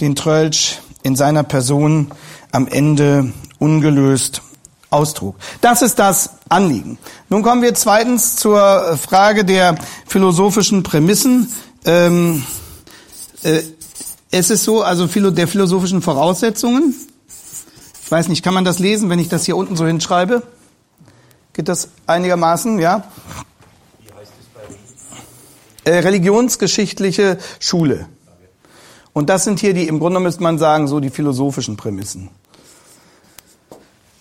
[0.00, 2.10] den Trölsch in seiner Person
[2.52, 4.42] am Ende ungelöst
[4.90, 5.36] austrug.
[5.60, 6.98] Das ist das Anliegen.
[7.28, 9.76] Nun kommen wir zweitens zur Frage der
[10.06, 11.52] philosophischen Prämissen.
[11.84, 12.44] Ähm,
[13.42, 13.62] äh,
[14.30, 16.94] es ist so, also der philosophischen Voraussetzungen.
[18.04, 20.42] Ich weiß nicht, kann man das lesen, wenn ich das hier unten so hinschreibe?
[21.52, 23.04] Geht das einigermaßen, ja?
[24.00, 24.46] Wie heißt es
[25.84, 28.08] bei äh, Religionsgeschichtliche Schule.
[29.14, 32.28] Und das sind hier die, im Grunde müsste man sagen, so die philosophischen Prämissen.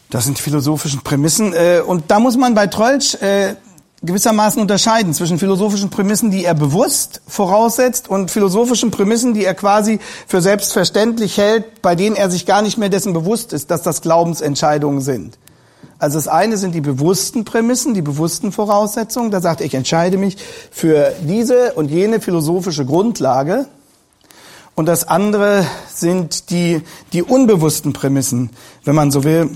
[0.09, 1.53] Das sind die philosophischen Prämissen.
[1.53, 3.55] Äh, und da muss man bei Trollsch äh,
[4.03, 9.99] gewissermaßen unterscheiden zwischen philosophischen Prämissen, die er bewusst voraussetzt und philosophischen Prämissen, die er quasi
[10.27, 14.01] für selbstverständlich hält, bei denen er sich gar nicht mehr dessen bewusst ist, dass das
[14.01, 15.39] Glaubensentscheidungen sind.
[15.97, 19.31] Also das eine sind die bewussten Prämissen, die bewussten Voraussetzungen.
[19.31, 20.37] Da sagt er, ich entscheide mich
[20.69, 23.65] für diese und jene philosophische Grundlage.
[24.75, 26.81] Und das andere sind die,
[27.11, 28.49] die unbewussten Prämissen,
[28.83, 29.49] wenn man so will,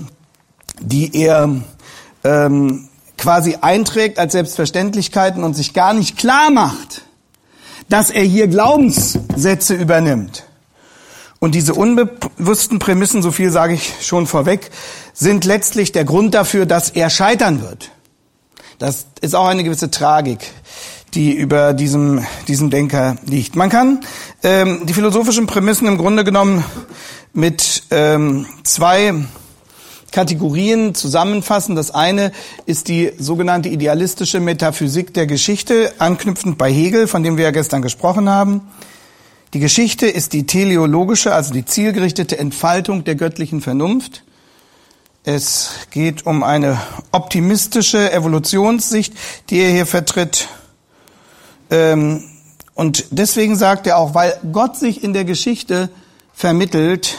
[0.80, 1.50] die er
[2.22, 7.02] ähm, quasi einträgt als Selbstverständlichkeiten und sich gar nicht klar macht,
[7.88, 10.44] dass er hier Glaubenssätze übernimmt.
[11.40, 14.70] Und diese unbewussten Prämissen, so viel sage ich schon vorweg,
[15.12, 17.90] sind letztlich der Grund dafür, dass er scheitern wird.
[18.78, 20.52] Das ist auch eine gewisse Tragik,
[21.14, 23.56] die über diesem, diesem Denker liegt.
[23.56, 24.00] Man kann
[24.42, 26.64] ähm, die philosophischen Prämissen im Grunde genommen
[27.32, 29.14] mit ähm, zwei
[30.10, 31.76] Kategorien zusammenfassen.
[31.76, 32.32] Das eine
[32.66, 37.82] ist die sogenannte idealistische Metaphysik der Geschichte, anknüpfend bei Hegel, von dem wir ja gestern
[37.82, 38.62] gesprochen haben.
[39.54, 44.22] Die Geschichte ist die teleologische, also die zielgerichtete Entfaltung der göttlichen Vernunft.
[45.24, 46.80] Es geht um eine
[47.12, 49.14] optimistische Evolutionssicht,
[49.50, 50.48] die er hier vertritt.
[51.70, 52.24] Ähm,
[52.74, 55.90] und deswegen sagt er auch, weil Gott sich in der Geschichte
[56.32, 57.18] vermittelt,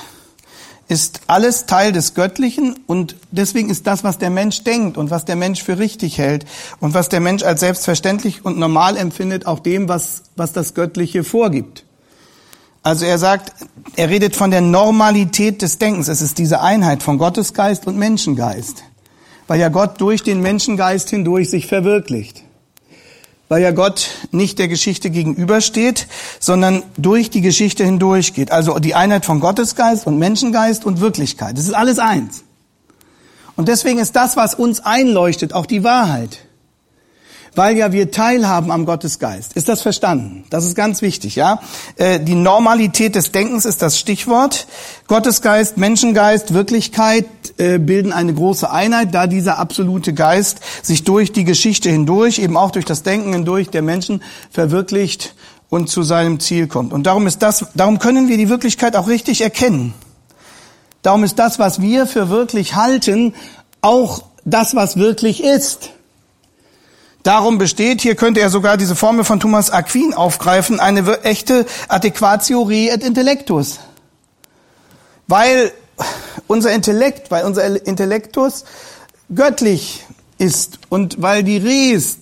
[0.87, 5.25] ist alles Teil des Göttlichen und deswegen ist das, was der Mensch denkt und was
[5.25, 6.45] der Mensch für richtig hält
[6.79, 11.23] und was der Mensch als selbstverständlich und normal empfindet, auch dem, was, was das Göttliche
[11.23, 11.83] vorgibt.
[12.81, 13.53] Also er sagt,
[13.97, 16.07] er redet von der Normalität des Denkens.
[16.07, 18.83] Es ist diese Einheit von Gottesgeist und Menschengeist,
[19.47, 22.43] weil ja Gott durch den Menschengeist hindurch sich verwirklicht
[23.49, 26.07] weil ja Gott nicht der Geschichte gegenübersteht,
[26.39, 28.51] sondern durch die Geschichte hindurchgeht.
[28.51, 31.57] Also die Einheit von Gottesgeist und Menschengeist und Wirklichkeit.
[31.57, 32.43] Das ist alles eins.
[33.57, 36.39] Und deswegen ist das, was uns einleuchtet, auch die Wahrheit
[37.55, 39.53] weil ja wir teilhaben am Gottesgeist.
[39.53, 40.43] Ist das verstanden?
[40.49, 41.61] Das ist ganz wichtig, ja?
[41.95, 44.67] Äh, die Normalität des Denkens ist das Stichwort.
[45.07, 47.25] Gottesgeist, Menschengeist, Wirklichkeit
[47.57, 52.57] äh, bilden eine große Einheit, da dieser absolute Geist sich durch die Geschichte hindurch, eben
[52.57, 55.35] auch durch das Denken hindurch der Menschen verwirklicht
[55.69, 56.93] und zu seinem Ziel kommt.
[56.93, 59.93] Und darum ist das, darum können wir die Wirklichkeit auch richtig erkennen.
[61.01, 63.33] Darum ist das, was wir für wirklich halten,
[63.81, 65.91] auch das, was wirklich ist.
[67.29, 72.63] Darum besteht, hier könnte er sogar diese Formel von Thomas Aquin aufgreifen, eine echte Adequatio
[72.63, 73.79] re et intellectus.
[75.27, 75.71] Weil
[76.47, 78.65] unser Intellekt, weil unser Intellektus
[79.31, 80.07] göttlich
[80.39, 82.17] ist und weil die Res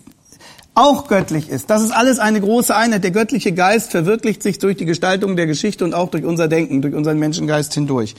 [0.76, 1.70] auch göttlich ist.
[1.70, 3.06] Das ist alles eine große Einheit.
[3.06, 6.82] Der göttliche Geist verwirklicht sich durch die Gestaltung der Geschichte und auch durch unser Denken,
[6.82, 8.16] durch unseren Menschengeist hindurch.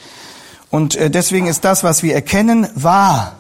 [0.71, 3.38] Und äh, deswegen ist das, was wir erkennen, wahr.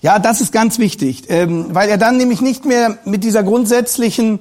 [0.00, 4.38] Ja, das ist ganz wichtig, ähm, weil er dann nämlich nicht mehr mit dieser grundsätzlichen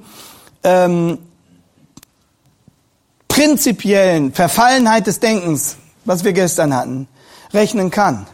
[0.63, 1.17] ähm,
[3.28, 7.08] prinzipiellen Verfallenheit des Denkens, was wir gestern hatten,
[7.54, 8.28] rechnen kann.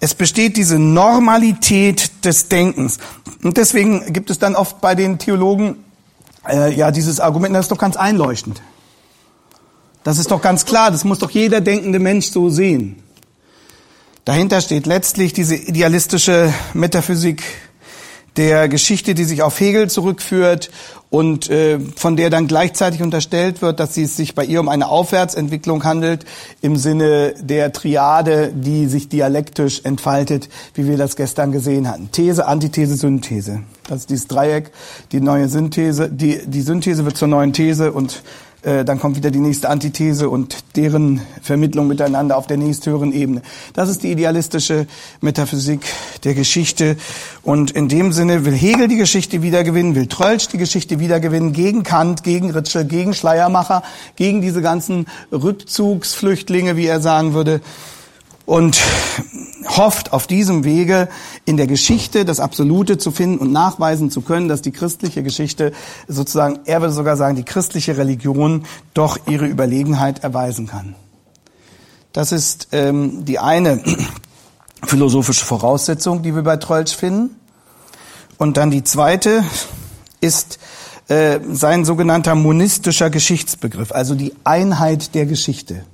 [0.00, 2.98] Es besteht diese Normalität des Denkens.
[3.42, 5.84] Und deswegen gibt es dann oft bei den Theologen
[6.48, 8.60] äh, ja dieses Argument, das ist doch ganz einleuchtend.
[10.04, 13.02] Das ist doch ganz klar, das muss doch jeder denkende Mensch so sehen.
[14.26, 17.44] Dahinter steht letztlich diese idealistische Metaphysik
[18.36, 20.72] der Geschichte, die sich auf Hegel zurückführt
[21.10, 24.88] und äh, von der dann gleichzeitig unterstellt wird, dass es sich bei ihr um eine
[24.88, 26.24] Aufwärtsentwicklung handelt
[26.60, 32.10] im Sinne der Triade, die sich dialektisch entfaltet, wie wir das gestern gesehen hatten.
[32.10, 33.62] These, Antithese, Synthese.
[33.86, 34.72] Das ist dieses Dreieck,
[35.12, 38.24] die neue Synthese, die, die Synthese wird zur neuen These und
[38.66, 43.42] äh, dann kommt wieder die nächste Antithese und deren Vermittlung miteinander auf der nächsthöheren Ebene.
[43.74, 44.88] Das ist die idealistische
[45.20, 45.82] Metaphysik
[46.24, 46.96] der Geschichte.
[47.44, 51.84] Und in dem Sinne will Hegel die Geschichte wiedergewinnen, will Trölsch die Geschichte wiedergewinnen, gegen
[51.84, 53.84] Kant, gegen Ritschel, gegen Schleiermacher,
[54.16, 57.60] gegen diese ganzen Rückzugsflüchtlinge, wie er sagen würde
[58.46, 58.80] und
[59.66, 61.08] hofft auf diesem Wege
[61.44, 65.72] in der Geschichte das Absolute zu finden und nachweisen zu können, dass die christliche Geschichte
[66.08, 70.94] sozusagen, er würde sogar sagen, die christliche Religion doch ihre Überlegenheit erweisen kann.
[72.12, 73.82] Das ist ähm, die eine
[74.86, 77.36] philosophische Voraussetzung, die wir bei Trollsch finden.
[78.38, 79.44] Und dann die zweite
[80.20, 80.58] ist
[81.08, 85.84] äh, sein sogenannter monistischer Geschichtsbegriff, also die Einheit der Geschichte.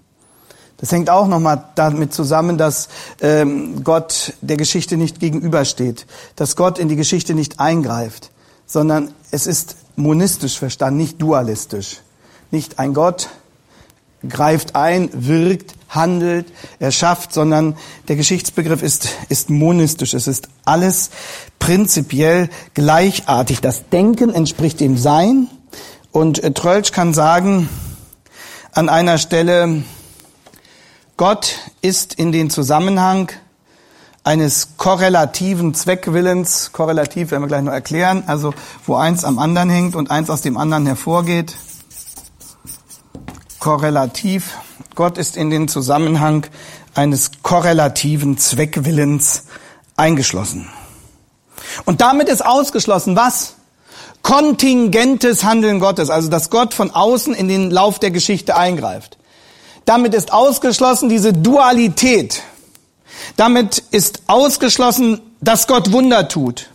[0.82, 2.88] Das hängt auch nochmal damit zusammen, dass
[3.20, 8.32] ähm, Gott der Geschichte nicht gegenübersteht, dass Gott in die Geschichte nicht eingreift,
[8.66, 12.00] sondern es ist monistisch verstanden, nicht dualistisch.
[12.50, 13.28] Nicht ein Gott
[14.28, 17.76] greift ein, wirkt, handelt, erschafft, sondern
[18.08, 20.14] der Geschichtsbegriff ist, ist monistisch.
[20.14, 21.10] Es ist alles
[21.60, 23.60] prinzipiell gleichartig.
[23.60, 25.46] Das Denken entspricht dem Sein.
[26.10, 27.68] Und äh, Trölsch kann sagen,
[28.72, 29.84] an einer Stelle,
[31.24, 33.30] Gott ist in den Zusammenhang
[34.24, 38.52] eines korrelativen Zweckwillens, korrelativ werden wir gleich noch erklären, also
[38.86, 41.54] wo eins am anderen hängt und eins aus dem anderen hervorgeht.
[43.60, 44.58] Korrelativ.
[44.96, 46.44] Gott ist in den Zusammenhang
[46.92, 49.44] eines korrelativen Zweckwillens
[49.96, 50.70] eingeschlossen.
[51.84, 53.54] Und damit ist ausgeschlossen was?
[54.22, 59.18] Kontingentes Handeln Gottes, also dass Gott von außen in den Lauf der Geschichte eingreift.
[59.84, 62.42] Damit ist ausgeschlossen diese Dualität.
[63.36, 66.68] Damit ist ausgeschlossen, dass Gott Wunder tut.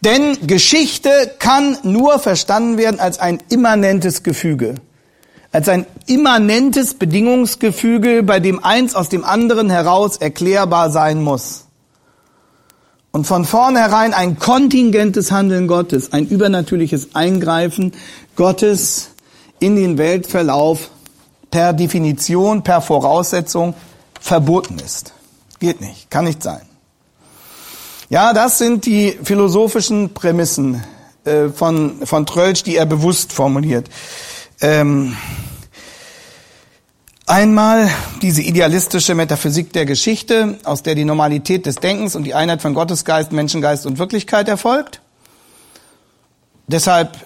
[0.00, 4.76] Denn Geschichte kann nur verstanden werden als ein immanentes Gefüge.
[5.52, 11.64] Als ein immanentes Bedingungsgefüge, bei dem eins aus dem anderen heraus erklärbar sein muss.
[13.10, 17.92] Und von vornherein ein kontingentes Handeln Gottes, ein übernatürliches Eingreifen
[18.36, 19.08] Gottes
[19.58, 20.90] in den Weltverlauf
[21.50, 23.74] per Definition, per Voraussetzung
[24.20, 25.12] verboten ist.
[25.58, 26.62] Geht nicht, kann nicht sein.
[28.08, 30.84] Ja, das sind die philosophischen Prämissen
[31.24, 33.88] äh, von, von Trölsch, die er bewusst formuliert.
[34.60, 35.16] Ähm,
[37.26, 37.90] einmal
[38.22, 42.74] diese idealistische Metaphysik der Geschichte, aus der die Normalität des Denkens und die Einheit von
[42.74, 45.00] Gottesgeist, Menschengeist und Wirklichkeit erfolgt.
[46.68, 47.16] Deshalb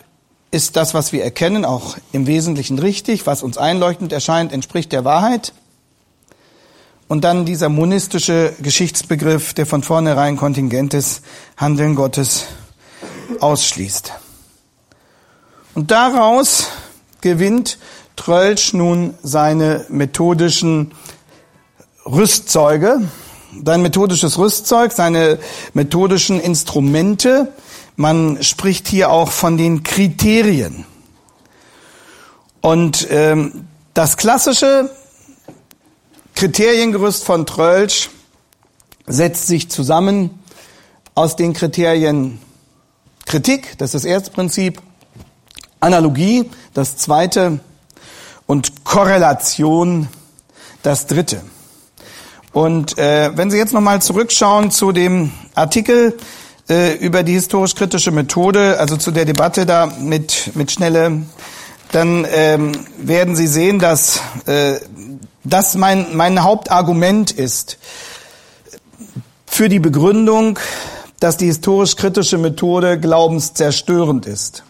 [0.50, 5.04] ist das, was wir erkennen, auch im Wesentlichen richtig, was uns einleuchtend erscheint, entspricht der
[5.04, 5.52] Wahrheit.
[7.08, 11.22] Und dann dieser monistische Geschichtsbegriff, der von vornherein kontingentes
[11.56, 12.46] Handeln Gottes
[13.40, 14.12] ausschließt.
[15.74, 16.68] Und daraus
[17.20, 17.78] gewinnt
[18.16, 20.92] Trölsch nun seine methodischen
[22.04, 23.08] Rüstzeuge,
[23.64, 25.38] sein methodisches Rüstzeug, seine
[25.74, 27.52] methodischen Instrumente,
[28.00, 30.86] man spricht hier auch von den Kriterien.
[32.62, 34.90] Und ähm, das klassische
[36.34, 38.08] Kriteriengerüst von Trölsch
[39.06, 40.42] setzt sich zusammen
[41.14, 42.38] aus den Kriterien
[43.26, 44.80] Kritik, das ist das erste Prinzip,
[45.80, 47.60] Analogie, das zweite,
[48.46, 50.08] und Korrelation,
[50.82, 51.42] das dritte.
[52.52, 56.16] Und äh, wenn Sie jetzt nochmal zurückschauen zu dem Artikel,
[56.70, 61.22] äh, über die historisch-kritische Methode, also zu der Debatte da mit, mit Schnelle,
[61.92, 64.78] dann ähm, werden Sie sehen, dass äh,
[65.42, 67.78] das mein, mein Hauptargument ist
[69.46, 70.58] für die Begründung,
[71.18, 74.62] dass die historisch-kritische Methode glaubenszerstörend ist.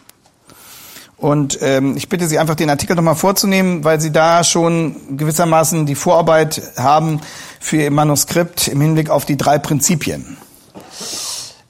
[1.19, 5.85] Und ähm, ich bitte Sie einfach, den Artikel nochmal vorzunehmen, weil Sie da schon gewissermaßen
[5.85, 7.21] die Vorarbeit haben
[7.61, 10.39] für Ihr Manuskript im Hinblick auf die drei Prinzipien.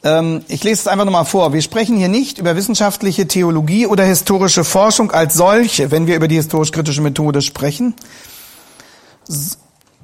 [0.02, 1.52] Ähm, ich lese es einfach nochmal vor.
[1.52, 6.28] Wir sprechen hier nicht über wissenschaftliche Theologie oder historische Forschung als solche, wenn wir über
[6.28, 7.94] die historisch-kritische Methode sprechen,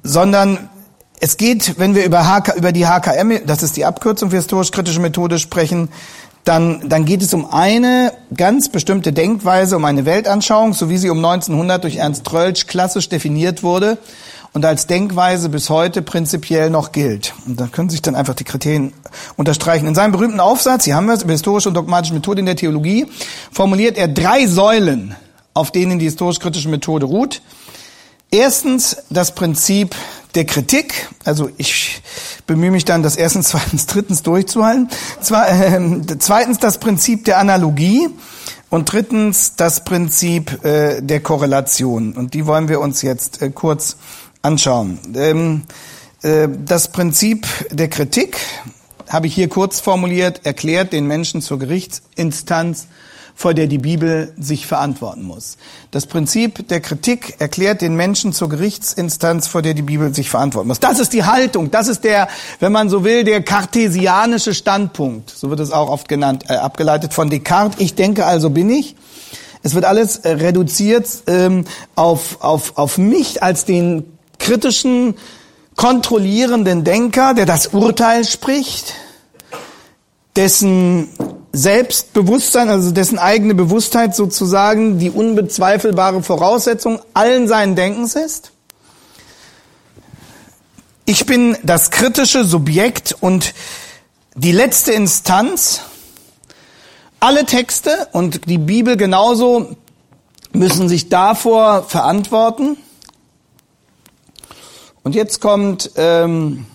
[0.03, 0.69] sondern
[1.19, 4.99] es geht, wenn wir über, HK, über die HKM, das ist die Abkürzung für historisch-kritische
[4.99, 5.89] Methode, sprechen,
[6.43, 11.09] dann, dann geht es um eine ganz bestimmte Denkweise, um eine Weltanschauung, so wie sie
[11.09, 13.97] um 1900 durch Ernst Trölsch klassisch definiert wurde
[14.53, 17.33] und als Denkweise bis heute prinzipiell noch gilt.
[17.45, 18.93] Und da können sich dann einfach die Kriterien
[19.35, 19.87] unterstreichen.
[19.87, 22.55] In seinem berühmten Aufsatz, hier haben wir es, über historische und dogmatische Methode in der
[22.55, 23.07] Theologie,
[23.51, 25.15] formuliert er drei Säulen,
[25.53, 27.41] auf denen die historisch-kritische Methode ruht.
[28.29, 29.95] Erstens das Prinzip
[30.35, 32.01] der Kritik, also ich
[32.45, 34.89] bemühe mich dann, das erstens, zweitens, drittens durchzuhalten.
[35.21, 35.79] Zwar, äh,
[36.19, 38.09] zweitens das Prinzip der Analogie
[38.69, 42.13] und drittens das Prinzip äh, der Korrelation.
[42.13, 43.97] Und die wollen wir uns jetzt äh, kurz
[44.47, 44.99] anschauen.
[45.15, 45.63] Ähm,
[46.23, 48.37] äh, das Prinzip der Kritik
[49.07, 52.87] habe ich hier kurz formuliert, erklärt den Menschen zur Gerichtsinstanz
[53.37, 55.57] vor der die Bibel sich verantworten muss.
[55.91, 60.69] Das Prinzip der Kritik erklärt den Menschen zur Gerichtsinstanz, vor der die Bibel sich verantworten
[60.69, 60.79] muss.
[60.79, 62.29] Das ist die Haltung, das ist der,
[62.59, 65.29] wenn man so will, der kartesianische Standpunkt.
[65.29, 67.79] So wird es auch oft genannt, äh, abgeleitet von Descartes.
[67.79, 68.95] Ich denke, also bin ich.
[69.61, 75.15] Es wird alles äh, reduziert ähm, auf, auf, auf mich als den kritischen,
[75.75, 78.93] kontrollierenden Denker, der das Urteil spricht,
[80.35, 81.09] dessen
[81.53, 88.51] Selbstbewusstsein, also dessen eigene Bewusstheit sozusagen die unbezweifelbare Voraussetzung allen seinen Denkens ist.
[91.05, 93.53] Ich bin das kritische Subjekt und
[94.35, 95.81] die letzte Instanz.
[97.19, 99.75] Alle Texte und die Bibel genauso
[100.51, 102.77] müssen sich davor verantworten.
[105.07, 106.65] Und jetzt kommt ähm,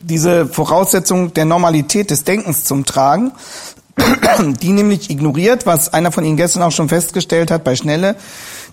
[0.00, 3.32] diese Voraussetzung der Normalität des Denkens zum Tragen,
[4.60, 8.16] die nämlich ignoriert, was einer von Ihnen gestern auch schon festgestellt hat bei Schnelle,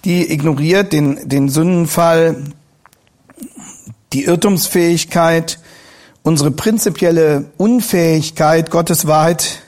[0.04, 2.36] die ignoriert den, den Sündenfall,
[4.12, 5.60] die Irrtumsfähigkeit,
[6.22, 9.62] unsere prinzipielle Unfähigkeit, Gottes Wahrheit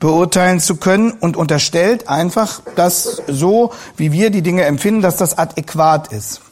[0.00, 5.38] beurteilen zu können und unterstellt einfach, dass so, wie wir die Dinge empfinden, dass das
[5.38, 6.42] adäquat ist.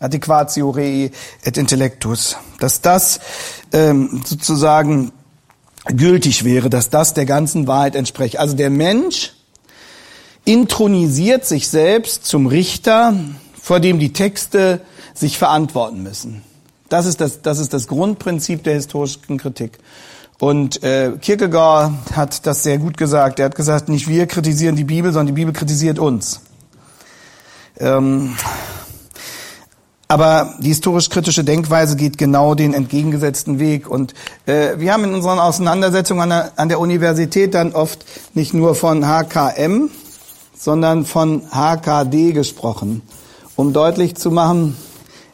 [0.00, 1.10] Adequatio rei
[1.42, 2.36] et intellectus.
[2.60, 3.20] Dass das
[3.72, 5.12] ähm, sozusagen
[5.86, 8.38] gültig wäre, dass das der ganzen Wahrheit entspricht.
[8.38, 9.32] Also der Mensch
[10.44, 13.14] intronisiert sich selbst zum Richter,
[13.60, 14.80] vor dem die Texte
[15.14, 16.42] sich verantworten müssen.
[16.88, 19.78] Das ist das, das ist das Grundprinzip der historischen Kritik.
[20.38, 23.40] Und äh, Kierkegaard hat das sehr gut gesagt.
[23.40, 26.40] Er hat gesagt, nicht wir kritisieren die Bibel, sondern die Bibel kritisiert uns.
[27.78, 28.36] Ähm,
[30.08, 33.88] aber die historisch-kritische Denkweise geht genau den entgegengesetzten Weg.
[33.88, 34.14] Und
[34.46, 38.74] äh, wir haben in unseren Auseinandersetzungen an der, an der Universität dann oft nicht nur
[38.74, 39.90] von HKM,
[40.56, 43.02] sondern von HKD gesprochen,
[43.54, 44.76] um deutlich zu machen,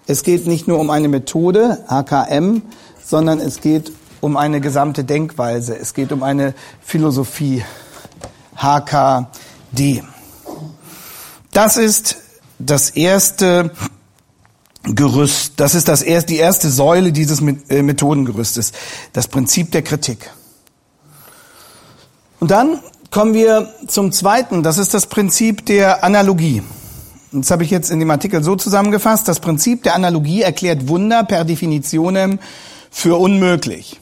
[0.07, 2.61] es geht nicht nur um eine Methode, HKM,
[3.03, 5.79] sondern es geht um eine gesamte Denkweise.
[5.79, 7.65] Es geht um eine Philosophie,
[8.57, 10.03] HKD.
[11.53, 12.17] Das ist
[12.59, 13.71] das erste
[14.85, 15.55] Gerüst.
[15.57, 18.73] Das ist das erste, die erste Säule dieses äh, Methodengerüstes,
[19.13, 20.31] das Prinzip der Kritik.
[22.41, 26.63] Und dann kommen wir zum zweiten, das ist das Prinzip der Analogie.
[27.33, 29.27] Das habe ich jetzt in dem Artikel so zusammengefasst.
[29.27, 32.39] Das Prinzip der Analogie erklärt Wunder per Definitionem
[32.91, 33.99] für unmöglich.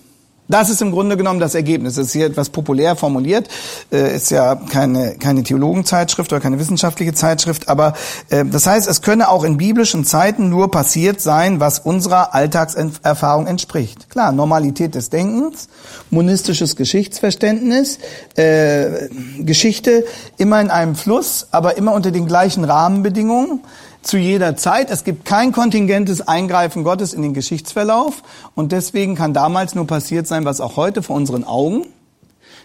[0.53, 1.95] Das ist im Grunde genommen das Ergebnis.
[1.95, 3.49] Das ist hier etwas populär formuliert,
[3.91, 7.95] äh, ist ja keine, keine Theologenzeitschrift oder keine wissenschaftliche Zeitschrift, aber
[8.29, 13.47] äh, das heißt, es könne auch in biblischen Zeiten nur passiert sein, was unserer Alltagserfahrung
[13.47, 14.11] entspricht.
[14.11, 15.69] Klar, Normalität des Denkens,
[16.11, 17.99] monistisches Geschichtsverständnis,
[18.37, 20.05] äh, Geschichte
[20.37, 23.61] immer in einem Fluss, aber immer unter den gleichen Rahmenbedingungen
[24.03, 24.91] zu jeder Zeit.
[24.91, 28.23] Es gibt kein kontingentes Eingreifen Gottes in den Geschichtsverlauf
[28.55, 31.87] und deswegen kann damals nur passiert sein, was auch heute vor unseren Augen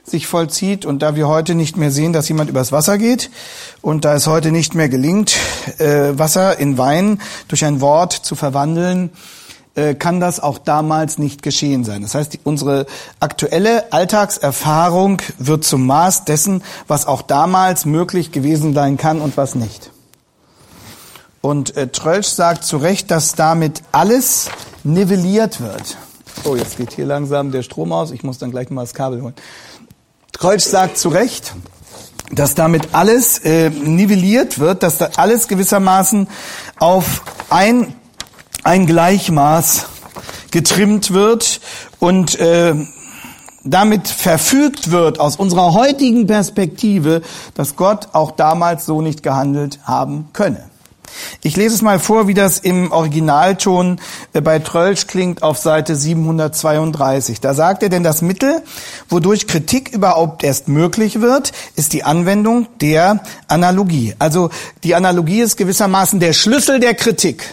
[0.03, 0.85] sich vollzieht.
[0.85, 3.29] Und da wir heute nicht mehr sehen, dass jemand übers Wasser geht
[3.81, 5.35] und da es heute nicht mehr gelingt,
[5.77, 9.11] äh, Wasser in Wein durch ein Wort zu verwandeln,
[9.75, 12.01] äh, kann das auch damals nicht geschehen sein.
[12.01, 12.87] Das heißt, unsere
[13.19, 19.55] aktuelle Alltagserfahrung wird zum Maß dessen, was auch damals möglich gewesen sein kann und was
[19.55, 19.91] nicht.
[21.47, 24.49] Und äh, Trölsch sagt zu Recht, dass damit alles
[24.83, 25.95] nivelliert wird.
[26.43, 28.11] Oh, jetzt geht hier langsam der Strom aus.
[28.11, 29.33] Ich muss dann gleich mal das Kabel holen.
[30.33, 31.53] Kreutsch sagt zu Recht,
[32.33, 36.27] dass damit alles äh, nivelliert wird, dass da alles gewissermaßen
[36.79, 37.95] auf ein,
[38.65, 39.85] ein Gleichmaß
[40.51, 41.61] getrimmt wird
[41.99, 42.75] und äh,
[43.63, 47.21] damit verfügt wird aus unserer heutigen Perspektive,
[47.53, 50.69] dass Gott auch damals so nicht gehandelt haben könne.
[51.41, 53.99] Ich lese es mal vor, wie das im Originalton
[54.33, 57.41] äh, bei Trölsch klingt auf Seite 732.
[57.41, 58.61] Da sagt er, denn das Mittel,
[59.09, 64.15] wodurch Kritik überhaupt erst möglich wird, ist die Anwendung der Analogie.
[64.19, 64.49] Also
[64.83, 67.43] die Analogie ist gewissermaßen der Schlüssel der Kritik.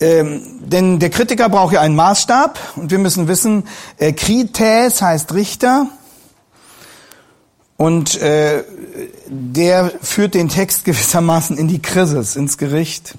[0.00, 3.64] Ähm, denn der Kritiker braucht ja einen Maßstab und wir müssen wissen,
[3.98, 5.88] äh, Krites heißt Richter
[7.80, 8.62] und äh,
[9.26, 13.14] der führt den Text gewissermaßen in die Krisis, ins Gericht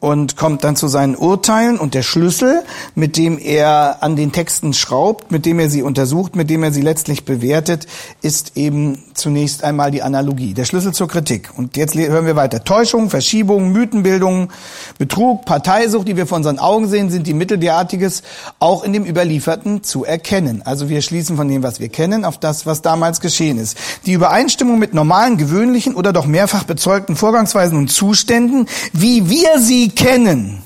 [0.00, 2.62] und kommt dann zu seinen Urteilen und der Schlüssel,
[2.94, 6.72] mit dem er an den Texten schraubt, mit dem er sie untersucht, mit dem er
[6.72, 7.86] sie letztlich bewertet,
[8.22, 11.50] ist eben zunächst einmal die Analogie, der Schlüssel zur Kritik.
[11.54, 12.64] Und jetzt hören wir weiter.
[12.64, 14.50] Täuschung, Verschiebung, Mythenbildung,
[14.98, 18.22] Betrug, Parteisucht, die wir vor unseren Augen sehen, sind die Mittel derartiges
[18.58, 20.62] auch in dem Überlieferten zu erkennen.
[20.64, 23.76] Also wir schließen von dem, was wir kennen, auf das, was damals geschehen ist.
[24.06, 29.89] Die Übereinstimmung mit normalen, gewöhnlichen oder doch mehrfach bezeugten Vorgangsweisen und Zuständen, wie wir sie
[29.90, 30.62] kennen,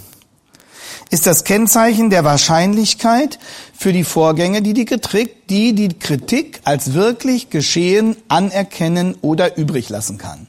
[1.11, 3.39] ist das Kennzeichen der Wahrscheinlichkeit
[3.77, 9.89] für die Vorgänge, die die Kritik, die die Kritik als wirklich geschehen anerkennen oder übrig
[9.91, 10.47] lassen kann.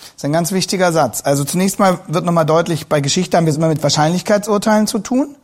[0.00, 1.22] Das ist ein ganz wichtiger Satz.
[1.24, 4.98] Also zunächst mal wird nochmal deutlich, bei Geschichte haben wir es immer mit Wahrscheinlichkeitsurteilen zu
[4.98, 5.36] tun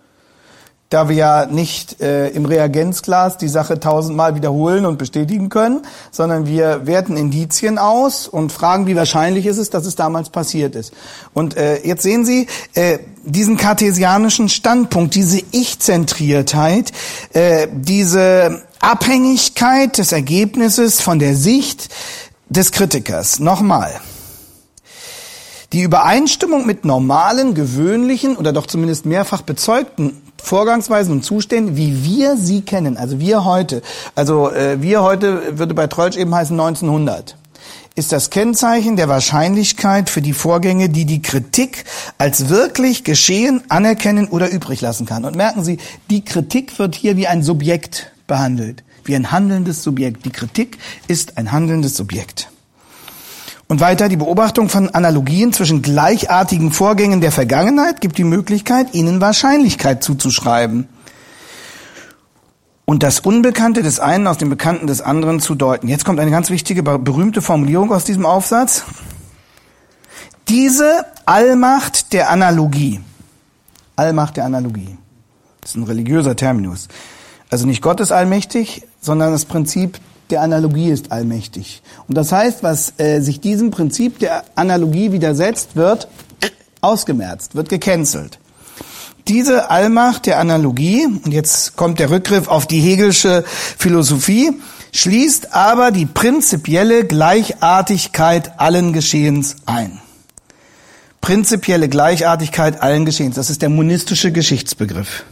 [0.94, 5.82] da wir ja nicht äh, im Reagenzglas die Sache tausendmal wiederholen und bestätigen können,
[6.12, 10.76] sondern wir werten Indizien aus und fragen, wie wahrscheinlich ist es, dass es damals passiert
[10.76, 10.92] ist.
[11.32, 16.92] Und äh, jetzt sehen Sie äh, diesen kartesianischen Standpunkt, diese Ich-Zentriertheit,
[17.32, 21.88] äh, diese Abhängigkeit des Ergebnisses von der Sicht
[22.48, 23.40] des Kritikers.
[23.40, 24.00] Nochmal.
[25.72, 32.36] Die Übereinstimmung mit normalen, gewöhnlichen oder doch zumindest mehrfach bezeugten Vorgangsweisen und Zustände, wie wir
[32.36, 33.82] sie kennen, also wir heute,
[34.14, 37.36] also äh, wir heute würde bei Trollsch eben heißen 1900,
[37.94, 41.84] ist das Kennzeichen der Wahrscheinlichkeit für die Vorgänge, die die Kritik
[42.18, 45.24] als wirklich geschehen, anerkennen oder übrig lassen kann.
[45.24, 45.78] Und merken Sie,
[46.10, 50.24] die Kritik wird hier wie ein Subjekt behandelt, wie ein handelndes Subjekt.
[50.24, 50.78] Die Kritik
[51.08, 52.48] ist ein handelndes Subjekt.
[53.74, 59.20] Und weiter, die Beobachtung von Analogien zwischen gleichartigen Vorgängen der Vergangenheit gibt die Möglichkeit, ihnen
[59.20, 60.86] Wahrscheinlichkeit zuzuschreiben.
[62.84, 65.88] Und das Unbekannte des einen aus dem Bekannten des anderen zu deuten.
[65.88, 68.84] Jetzt kommt eine ganz wichtige, berühmte Formulierung aus diesem Aufsatz.
[70.48, 73.00] Diese Allmacht der Analogie.
[73.96, 74.96] Allmacht der Analogie.
[75.60, 76.86] Das ist ein religiöser Terminus.
[77.50, 79.98] Also nicht Gott ist allmächtig, sondern das Prinzip
[80.30, 81.82] der Analogie ist allmächtig.
[82.08, 86.08] Und das heißt, was äh, sich diesem Prinzip der Analogie widersetzt, wird
[86.80, 88.38] ausgemerzt, wird gecancelt.
[89.26, 94.52] Diese Allmacht der Analogie, und jetzt kommt der Rückgriff auf die Hegelsche Philosophie,
[94.92, 100.00] schließt aber die prinzipielle Gleichartigkeit allen Geschehens ein.
[101.22, 105.24] Prinzipielle Gleichartigkeit allen Geschehens, das ist der monistische Geschichtsbegriff.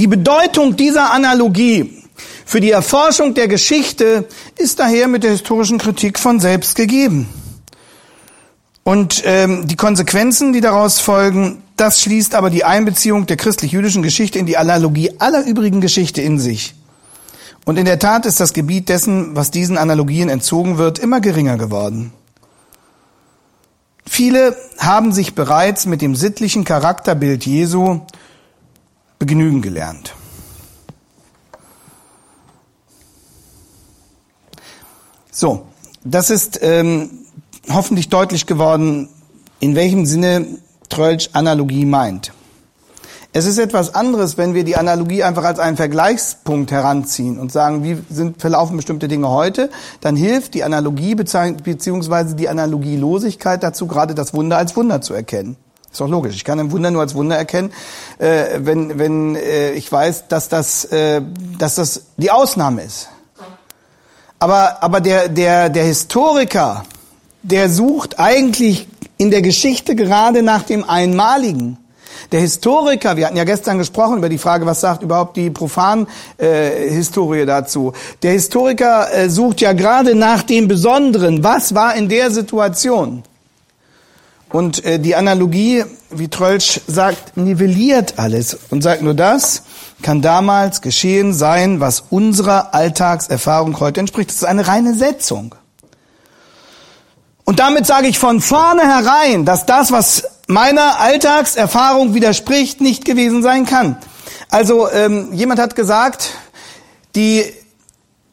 [0.00, 2.02] Die Bedeutung dieser Analogie
[2.46, 4.26] für die Erforschung der Geschichte
[4.56, 7.28] ist daher mit der historischen Kritik von selbst gegeben.
[8.82, 14.38] Und ähm, die Konsequenzen, die daraus folgen, das schließt aber die Einbeziehung der christlich-jüdischen Geschichte
[14.38, 16.74] in die Analogie aller übrigen Geschichte in sich.
[17.66, 21.58] Und in der Tat ist das Gebiet dessen, was diesen Analogien entzogen wird, immer geringer
[21.58, 22.10] geworden.
[24.08, 28.00] Viele haben sich bereits mit dem sittlichen Charakterbild Jesu
[29.20, 30.14] begnügen gelernt.
[35.30, 35.66] So,
[36.02, 37.10] das ist ähm,
[37.70, 39.08] hoffentlich deutlich geworden,
[39.60, 40.46] in welchem Sinne
[40.88, 42.32] Trölsch Analogie meint.
[43.32, 47.84] Es ist etwas anderes, wenn wir die Analogie einfach als einen Vergleichspunkt heranziehen und sagen,
[47.84, 54.16] wie sind, verlaufen bestimmte Dinge heute, dann hilft die Analogie beziehungsweise die Analogielosigkeit dazu, gerade
[54.16, 55.56] das Wunder als Wunder zu erkennen.
[55.90, 56.36] Ist doch logisch.
[56.36, 57.72] Ich kann ein Wunder nur als Wunder erkennen,
[58.18, 61.20] äh, wenn, wenn äh, ich weiß, dass das, äh,
[61.58, 63.08] dass das die Ausnahme ist.
[64.38, 66.84] Aber, aber der, der, der Historiker,
[67.42, 68.86] der sucht eigentlich
[69.18, 71.76] in der Geschichte gerade nach dem Einmaligen.
[72.32, 77.40] Der Historiker, wir hatten ja gestern gesprochen über die Frage, was sagt überhaupt die Profan-Historie
[77.40, 77.92] äh, dazu.
[78.22, 81.42] Der Historiker äh, sucht ja gerade nach dem Besonderen.
[81.42, 83.24] Was war in der Situation?
[84.52, 89.62] Und äh, die Analogie, wie Trölsch sagt, nivelliert alles und sagt nur das,
[90.02, 94.30] kann damals geschehen sein, was unserer Alltagserfahrung heute entspricht.
[94.30, 95.54] Das ist eine reine Setzung.
[97.44, 103.66] Und damit sage ich von vornherein, dass das, was meiner Alltagserfahrung widerspricht, nicht gewesen sein
[103.66, 103.96] kann.
[104.50, 106.32] Also ähm, jemand hat gesagt,
[107.14, 107.44] die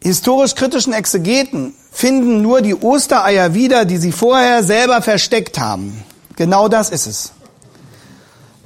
[0.01, 6.04] historisch-kritischen Exegeten finden nur die Ostereier wieder, die sie vorher selber versteckt haben.
[6.36, 7.32] Genau das ist es.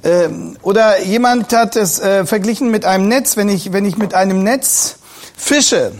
[0.04, 3.38] Ähm, oder jemand hat es äh, verglichen mit einem Netz.
[3.38, 4.96] Wenn ich, wenn ich mit einem Netz
[5.34, 5.92] fische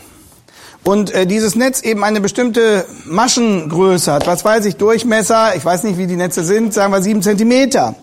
[0.84, 5.84] und äh, dieses Netz eben eine bestimmte Maschengröße hat, was weiß ich, Durchmesser, ich weiß
[5.84, 7.94] nicht, wie die Netze sind, sagen wir sieben Zentimeter,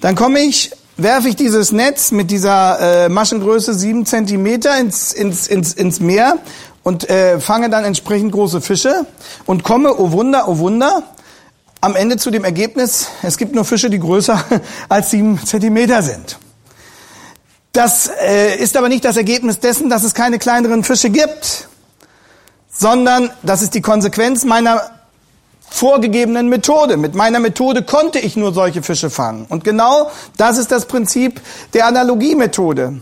[0.00, 5.48] dann komme ich, werfe ich dieses Netz mit dieser äh, Maschengröße sieben Zentimeter ins, ins,
[5.48, 6.38] ins, ins Meer
[6.82, 9.06] und äh, fange dann entsprechend große Fische
[9.46, 11.02] und komme, oh Wunder, oh Wunder,
[11.80, 14.44] am Ende zu dem Ergebnis, es gibt nur Fische, die größer
[14.88, 16.38] als sieben Zentimeter sind.
[17.72, 21.68] Das äh, ist aber nicht das Ergebnis dessen, dass es keine kleineren Fische gibt,
[22.70, 24.90] sondern das ist die Konsequenz meiner
[25.70, 26.98] vorgegebenen Methode.
[26.98, 29.46] Mit meiner Methode konnte ich nur solche Fische fangen.
[29.48, 31.40] Und genau das ist das Prinzip
[31.72, 33.00] der Analogiemethode.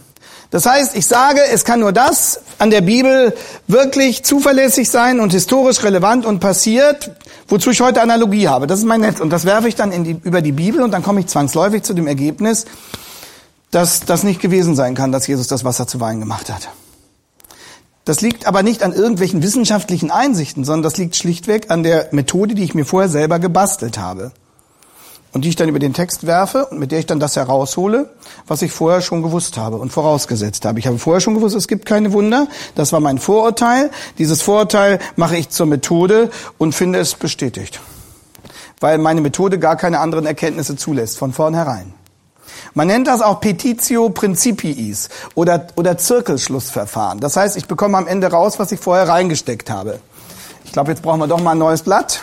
[0.51, 3.35] Das heißt, ich sage, es kann nur das an der Bibel
[3.69, 7.13] wirklich zuverlässig sein und historisch relevant und passiert,
[7.47, 8.67] wozu ich heute Analogie habe.
[8.67, 9.21] Das ist mein Netz.
[9.21, 11.95] Und das werfe ich dann die, über die Bibel und dann komme ich zwangsläufig zu
[11.95, 12.65] dem Ergebnis,
[13.71, 16.69] dass das nicht gewesen sein kann, dass Jesus das Wasser zu Wein gemacht hat.
[18.05, 22.57] Das liegt aber nicht an irgendwelchen wissenschaftlichen Einsichten, sondern das liegt schlichtweg an der Methode,
[22.57, 24.33] die ich mir vorher selber gebastelt habe
[25.33, 28.11] und die ich dann über den Text werfe und mit der ich dann das heraushole,
[28.47, 30.79] was ich vorher schon gewusst habe und vorausgesetzt habe.
[30.79, 32.49] Ich habe vorher schon gewusst, es gibt keine Wunder.
[32.75, 33.91] Das war mein Vorurteil.
[34.19, 37.81] Dieses Vorurteil mache ich zur Methode und finde es bestätigt.
[38.81, 41.95] Weil meine Methode gar keine anderen Erkenntnisse zulässt, von vornherein.
[42.75, 47.21] Man nennt das auch Petitio Principiis oder, oder Zirkelschlussverfahren.
[47.21, 50.01] Das heißt, ich bekomme am Ende raus, was ich vorher reingesteckt habe.
[50.65, 52.21] Ich glaube, jetzt brauchen wir doch mal ein neues Blatt.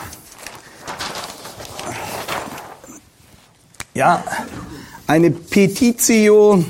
[3.98, 4.22] Ja,
[5.08, 6.64] eine Petitio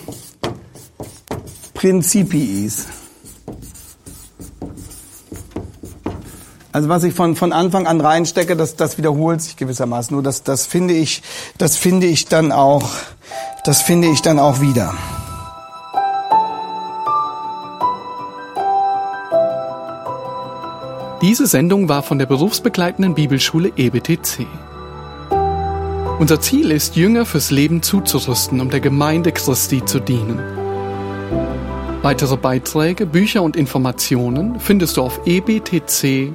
[1.74, 2.87] Principiis.
[6.72, 10.14] Also was ich von, von Anfang an reinstecke, das, das wiederholt sich gewissermaßen.
[10.14, 11.20] Nur das, das finde ich,
[11.59, 12.89] das finde ich dann auch,
[13.62, 14.95] das finde ich dann auch wieder.
[21.20, 24.47] Diese Sendung war von der berufsbegleitenden Bibelschule EBTC.
[26.19, 30.41] Unser Ziel ist, Jünger fürs Leben zuzurüsten, um der Gemeinde Christi zu dienen.
[32.03, 36.35] Weitere Beiträge, Bücher und Informationen findest du auf ebtc.org.